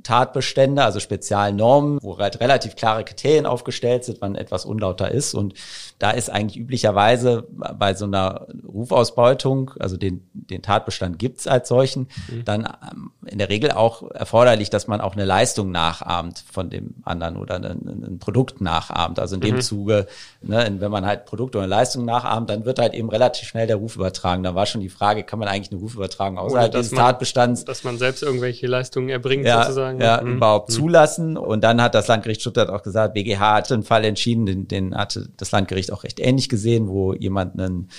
[0.03, 5.33] Tatbestände, also Spezialnormen, wo halt relativ klare Kriterien aufgestellt sind, wann etwas unlauter ist.
[5.33, 5.53] Und
[5.99, 12.07] da ist eigentlich üblicherweise bei so einer Rufausbeutung, also den, den Tatbestand gibt's als solchen,
[12.29, 12.45] mhm.
[12.45, 16.95] dann ähm, in der Regel auch erforderlich, dass man auch eine Leistung nachahmt von dem
[17.03, 19.19] anderen oder ein, ein Produkt nachahmt.
[19.19, 19.61] Also in dem mhm.
[19.61, 20.07] Zuge,
[20.41, 23.77] ne, wenn man halt Produkt oder Leistung nachahmt, dann wird halt eben relativ schnell der
[23.77, 24.43] Ruf übertragen.
[24.43, 27.65] Da war schon die Frage, kann man eigentlich eine Rufübertragung außerhalb dieses man, Tatbestands?
[27.65, 29.45] Dass man selbst irgendwelche Leistungen erbringt.
[29.45, 30.01] Ja, sozusagen.
[30.01, 30.37] Ja, mhm.
[30.37, 30.73] überhaupt mhm.
[30.73, 31.37] zulassen.
[31.37, 34.95] Und dann hat das Landgericht Stuttgart auch gesagt, BGH hatte einen Fall entschieden, den, den
[34.95, 37.89] hatte das Landgericht auch recht ähnlich gesehen, wo jemand einen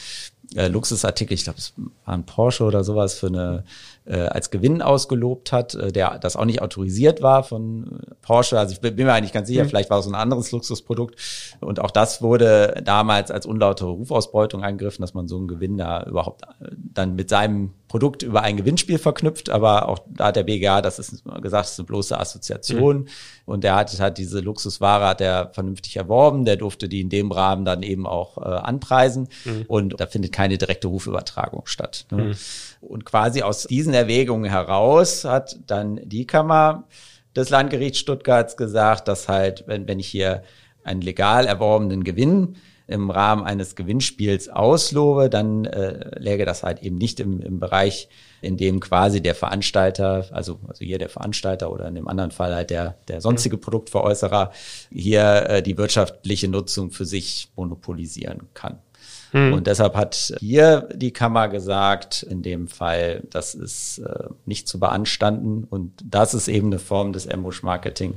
[0.54, 1.72] äh, Luxusartikel, ich glaube, es
[2.04, 3.64] war ein Porsche oder sowas, für eine
[4.06, 8.58] äh, als Gewinn ausgelobt hat, äh, der das auch nicht autorisiert war von Porsche.
[8.58, 9.68] Also ich bin, bin mir eigentlich ganz sicher, mhm.
[9.68, 11.16] vielleicht war es ein anderes Luxusprodukt.
[11.60, 16.02] Und auch das wurde damals als unlautere Rufausbeutung angegriffen, dass man so einen Gewinn da
[16.04, 19.50] überhaupt äh, dann mit seinem Produkt über ein Gewinnspiel verknüpft.
[19.50, 22.96] Aber auch da hat der BGA, das ist gesagt, das ist eine bloße Assoziation.
[22.98, 23.06] Mhm.
[23.46, 26.44] Und der hat, hat diese Luxusware hat er vernünftig erworben.
[26.44, 29.28] Der durfte die in dem Rahmen dann eben auch äh, anpreisen.
[29.44, 29.64] Mhm.
[29.68, 32.06] Und da findet keine direkte Rufübertragung statt.
[32.10, 32.24] Ne?
[32.24, 32.34] Mhm.
[32.80, 36.84] Und quasi aus diesen Erwägungen heraus hat dann die Kammer
[37.34, 40.42] des Landgerichts Stuttgarts gesagt, dass halt, wenn, wenn ich hier
[40.84, 46.98] einen legal erworbenen Gewinn im Rahmen eines Gewinnspiels auslobe, dann äh, läge das halt eben
[46.98, 48.08] nicht im, im Bereich,
[48.42, 52.54] in dem quasi der Veranstalter, also, also hier der Veranstalter oder in dem anderen Fall
[52.54, 54.52] halt der, der sonstige Produktveräußerer
[54.90, 58.78] hier äh, die wirtschaftliche Nutzung für sich monopolisieren kann.
[59.34, 59.52] Hm.
[59.52, 64.78] Und deshalb hat hier die Kammer gesagt, in dem Fall, das ist äh, nicht zu
[64.78, 68.14] beanstanden und das ist eben eine Form des Ambush-Marketing,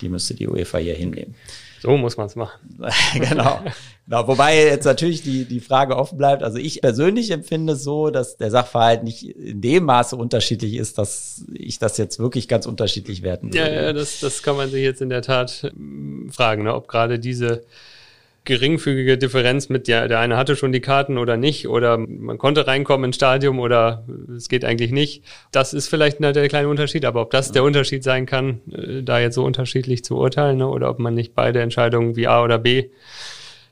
[0.00, 1.34] die müsste die UEFA hier hinnehmen.
[1.80, 2.60] So muss man es machen.
[3.14, 3.64] genau.
[4.06, 4.28] genau.
[4.28, 6.44] Wobei jetzt natürlich die, die Frage offen bleibt.
[6.44, 10.98] Also ich persönlich empfinde es so, dass der Sachverhalt nicht in dem Maße unterschiedlich ist,
[10.98, 13.58] dass ich das jetzt wirklich ganz unterschiedlich werten würde.
[13.58, 15.72] Ja, ja das, das kann man sich jetzt in der Tat
[16.30, 16.74] fragen, ne?
[16.74, 17.64] ob gerade diese
[18.44, 22.66] geringfügige Differenz mit der, der eine hatte schon die Karten oder nicht oder man konnte
[22.66, 25.22] reinkommen ins Stadium oder es geht eigentlich nicht.
[25.52, 29.20] Das ist vielleicht der kleine Unterschied, aber ob das der Unterschied sein kann, äh, da
[29.20, 32.58] jetzt so unterschiedlich zu urteilen ne, oder ob man nicht beide Entscheidungen wie A oder
[32.58, 32.90] B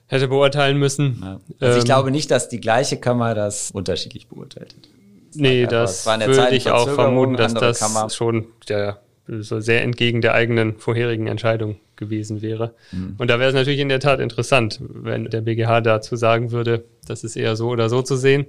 [0.06, 1.18] hätte beurteilen müssen.
[1.22, 1.40] Ja.
[1.60, 4.88] Also ich ähm, glaube nicht, dass die gleiche Kammer das unterschiedlich beurteilt hat.
[5.34, 8.10] Nee, das würde ich auch vermuten, dass das Kammer.
[8.10, 12.74] schon der so sehr entgegen der eigenen vorherigen Entscheidung gewesen wäre.
[12.92, 13.16] Mhm.
[13.18, 16.84] Und da wäre es natürlich in der Tat interessant, wenn der BGH dazu sagen würde,
[17.06, 18.46] das ist eher so oder so zu sehen.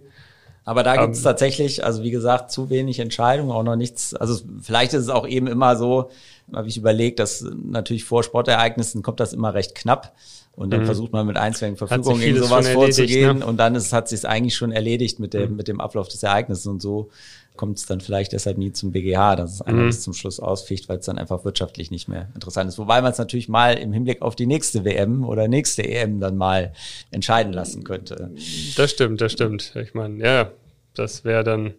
[0.65, 4.13] Aber da gibt es ähm, tatsächlich, also wie gesagt, zu wenig Entscheidungen, auch noch nichts.
[4.13, 6.12] Also vielleicht ist es auch eben immer so,
[6.53, 10.13] habe ich überlegt, dass natürlich vor Sportereignissen kommt das immer recht knapp.
[10.55, 10.85] Und dann mhm.
[10.85, 13.39] versucht man mit einzelnen Verfügungen gegen sowas vorzugehen.
[13.39, 13.45] Ne?
[13.45, 15.55] Und dann ist, hat sich eigentlich schon erledigt mit dem, mhm.
[15.55, 16.67] mit dem Ablauf des Ereignisses.
[16.67, 17.09] Und so
[17.60, 19.88] kommt es dann vielleicht deshalb nie zum BGH, dass es einer mhm.
[19.88, 22.80] bis zum Schluss ausficht, weil es dann einfach wirtschaftlich nicht mehr interessant ist.
[22.80, 26.38] Wobei man es natürlich mal im Hinblick auf die nächste WM oder nächste EM dann
[26.38, 26.72] mal
[27.12, 28.32] entscheiden lassen könnte.
[28.78, 29.74] Das stimmt, das stimmt.
[29.76, 30.51] Ich meine, ja,
[30.93, 31.74] das wäre dann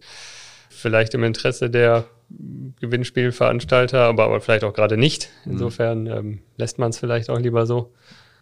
[0.69, 2.05] vielleicht im Interesse der
[2.79, 5.29] Gewinnspielveranstalter, aber, aber vielleicht auch gerade nicht.
[5.45, 5.53] Mhm.
[5.53, 7.91] Insofern ähm, lässt man es vielleicht auch lieber so.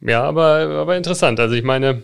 [0.01, 1.39] Ja, aber, aber interessant.
[1.39, 2.03] Also ich meine,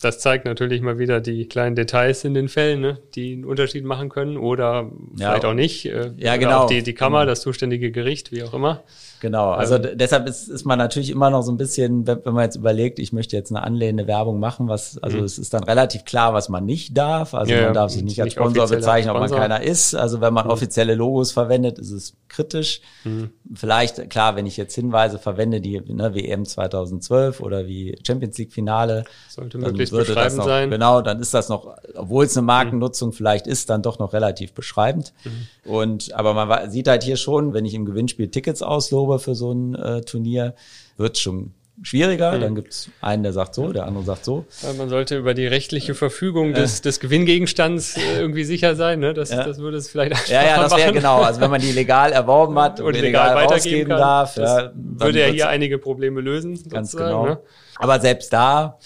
[0.00, 3.84] das zeigt natürlich mal wieder die kleinen Details in den Fällen, ne, die einen Unterschied
[3.84, 5.86] machen können oder ja, vielleicht auch nicht.
[5.86, 6.68] Äh, ja, genau.
[6.68, 8.84] Die, die Kammer, das zuständige Gericht, wie auch immer.
[9.20, 12.34] Genau, also ähm, deshalb ist, ist man natürlich immer noch so ein bisschen, wenn, wenn
[12.34, 15.24] man jetzt überlegt, ich möchte jetzt eine anlehnende Werbung machen, was, also mhm.
[15.24, 17.34] es ist dann relativ klar, was man nicht darf.
[17.34, 19.94] Also ja, man darf sich nicht als Sponsor bezeichnen, ob man keiner ist.
[19.94, 20.52] Also wenn man mhm.
[20.52, 22.80] offizielle Logos verwendet, ist es kritisch.
[23.04, 23.30] Mhm.
[23.54, 28.52] Vielleicht, klar, wenn ich jetzt Hinweise verwende, die ne, WM 2012 oder wie Champions League
[28.52, 30.70] Finale, sollte möglichst beschreibend noch, sein.
[30.70, 33.12] Genau, dann ist das noch, obwohl es eine Markennutzung mhm.
[33.14, 35.12] vielleicht ist, dann doch noch relativ beschreibend.
[35.24, 35.70] Mhm.
[35.70, 39.52] Und aber man sieht halt hier schon, wenn ich im Gewinnspiel Tickets auslobe für so
[39.52, 40.54] ein äh, Turnier,
[40.96, 42.32] wird schon schwieriger.
[42.32, 42.40] Mhm.
[42.40, 44.44] Dann gibt es einen, der sagt so, der andere sagt so.
[44.76, 49.00] man sollte über die rechtliche Verfügung des, des Gewinngegenstands äh, irgendwie sicher sein.
[49.00, 49.14] Ne?
[49.14, 49.44] Das, ja.
[49.44, 51.22] das würde es vielleicht Ja, ja, das wäre genau.
[51.22, 54.72] Also wenn man die legal erworben hat und, und legal, legal weitergeben kann, darf, ja,
[54.74, 56.58] würde er hier einige Probleme lösen.
[56.68, 57.26] Ganz genau.
[57.26, 57.38] Ne?
[57.76, 58.78] Aber selbst da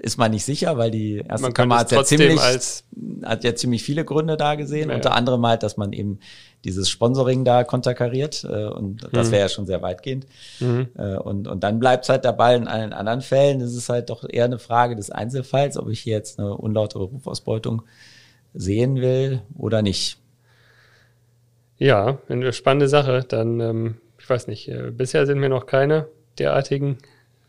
[0.00, 2.38] ist man nicht sicher, weil die erste Kammer hat ja ziemlich,
[3.22, 4.90] hat ja ziemlich viele Gründe da gesehen.
[4.90, 6.20] Ja, Unter anderem halt, dass man eben
[6.64, 9.32] dieses Sponsoring da konterkariert äh, und das mhm.
[9.32, 10.26] wäre ja schon sehr weitgehend.
[10.60, 10.88] Mhm.
[10.96, 13.60] Äh, und, und dann bleibt halt der Ball in allen anderen Fällen.
[13.60, 17.04] ist es halt doch eher eine Frage des Einzelfalls, ob ich hier jetzt eine unlautere
[17.04, 17.82] Rufausbeutung
[18.54, 20.18] sehen will oder nicht.
[21.78, 23.24] Ja, eine spannende Sache.
[23.26, 26.98] Dann, ähm, ich weiß nicht, äh, bisher sind mir noch keine derartigen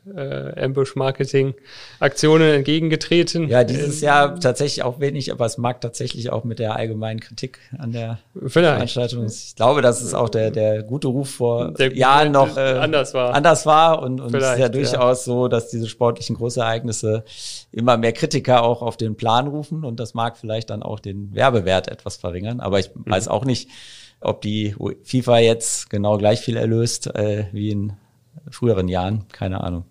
[0.06, 3.48] äh, Ambush-Marketing-Aktionen entgegengetreten.
[3.50, 7.60] Ja, dieses Jahr tatsächlich auch wenig, aber es mag tatsächlich auch mit der allgemeinen Kritik
[7.78, 8.94] an der Vielleicht.
[8.94, 9.26] Veranstaltung.
[9.26, 13.14] Ich glaube, dass es auch der, der gute Ruf vor der Jahren noch äh, anders
[13.14, 13.34] war.
[13.34, 15.34] Anders war und, und es ist ja durchaus ja.
[15.34, 17.24] so, dass diese sportlichen Großereignisse
[17.72, 21.34] immer mehr Kritiker auch auf den Plan rufen und das mag vielleicht dann auch den
[21.34, 22.60] Werbewert etwas verringern.
[22.60, 23.04] Aber ich mhm.
[23.06, 23.70] weiß auch nicht,
[24.22, 27.94] ob die FIFA jetzt genau gleich viel erlöst äh, wie in
[28.52, 29.26] früheren Jahren.
[29.32, 29.86] Keine Ahnung.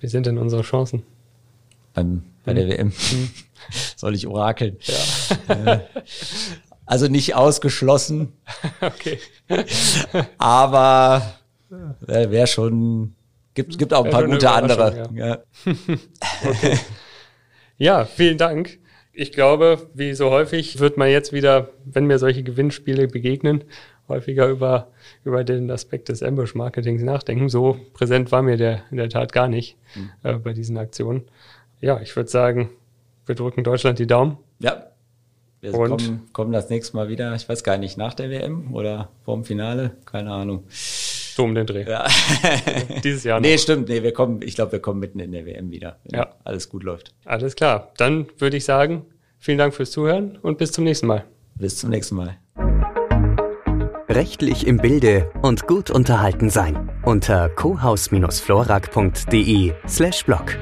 [0.00, 1.02] Wie sind denn unsere Chancen?
[1.94, 2.56] Beim, bei hm.
[2.56, 2.90] der WM.
[2.90, 3.30] Hm.
[3.96, 4.78] Soll ich orakeln?
[4.82, 4.94] Ja.
[5.66, 5.80] Äh,
[6.86, 8.32] also nicht ausgeschlossen.
[8.80, 9.18] okay.
[10.38, 11.34] Aber
[12.00, 13.14] wäre wär schon,
[13.54, 15.08] gibt, gibt auch ein paar gute andere.
[15.14, 15.26] Ja.
[15.26, 15.38] Ja.
[16.46, 16.78] okay.
[17.78, 18.78] ja, vielen Dank.
[19.12, 23.64] Ich glaube, wie so häufig wird man jetzt wieder, wenn mir solche Gewinnspiele begegnen,
[24.08, 24.88] häufiger über,
[25.24, 27.48] über den Aspekt des Ambush-Marketings nachdenken.
[27.48, 30.10] So präsent war mir der in der Tat gar nicht mhm.
[30.22, 31.22] äh, bei diesen Aktionen.
[31.80, 32.70] Ja, ich würde sagen,
[33.26, 34.38] wir drücken Deutschland die Daumen.
[34.58, 34.90] Ja.
[35.60, 39.08] Wir kommen, kommen das nächste Mal wieder, ich weiß gar nicht, nach der WM oder
[39.24, 40.64] vorm Finale, keine Ahnung.
[40.68, 41.88] So um den Dreh.
[41.88, 42.06] Ja.
[43.02, 43.48] Dieses Jahr noch.
[43.48, 43.88] Nee, stimmt.
[43.88, 46.34] Nee, wir kommen, ich glaube, wir kommen mitten in der WM wieder, wenn ja.
[46.44, 47.14] alles gut läuft.
[47.24, 47.92] Alles klar.
[47.96, 49.06] Dann würde ich sagen,
[49.38, 51.24] vielen Dank fürs Zuhören und bis zum nächsten Mal.
[51.56, 52.38] Bis zum nächsten Mal
[54.08, 56.90] rechtlich im Bilde und gut unterhalten sein.
[57.04, 60.56] Unter cohaus-florak.de slash blog.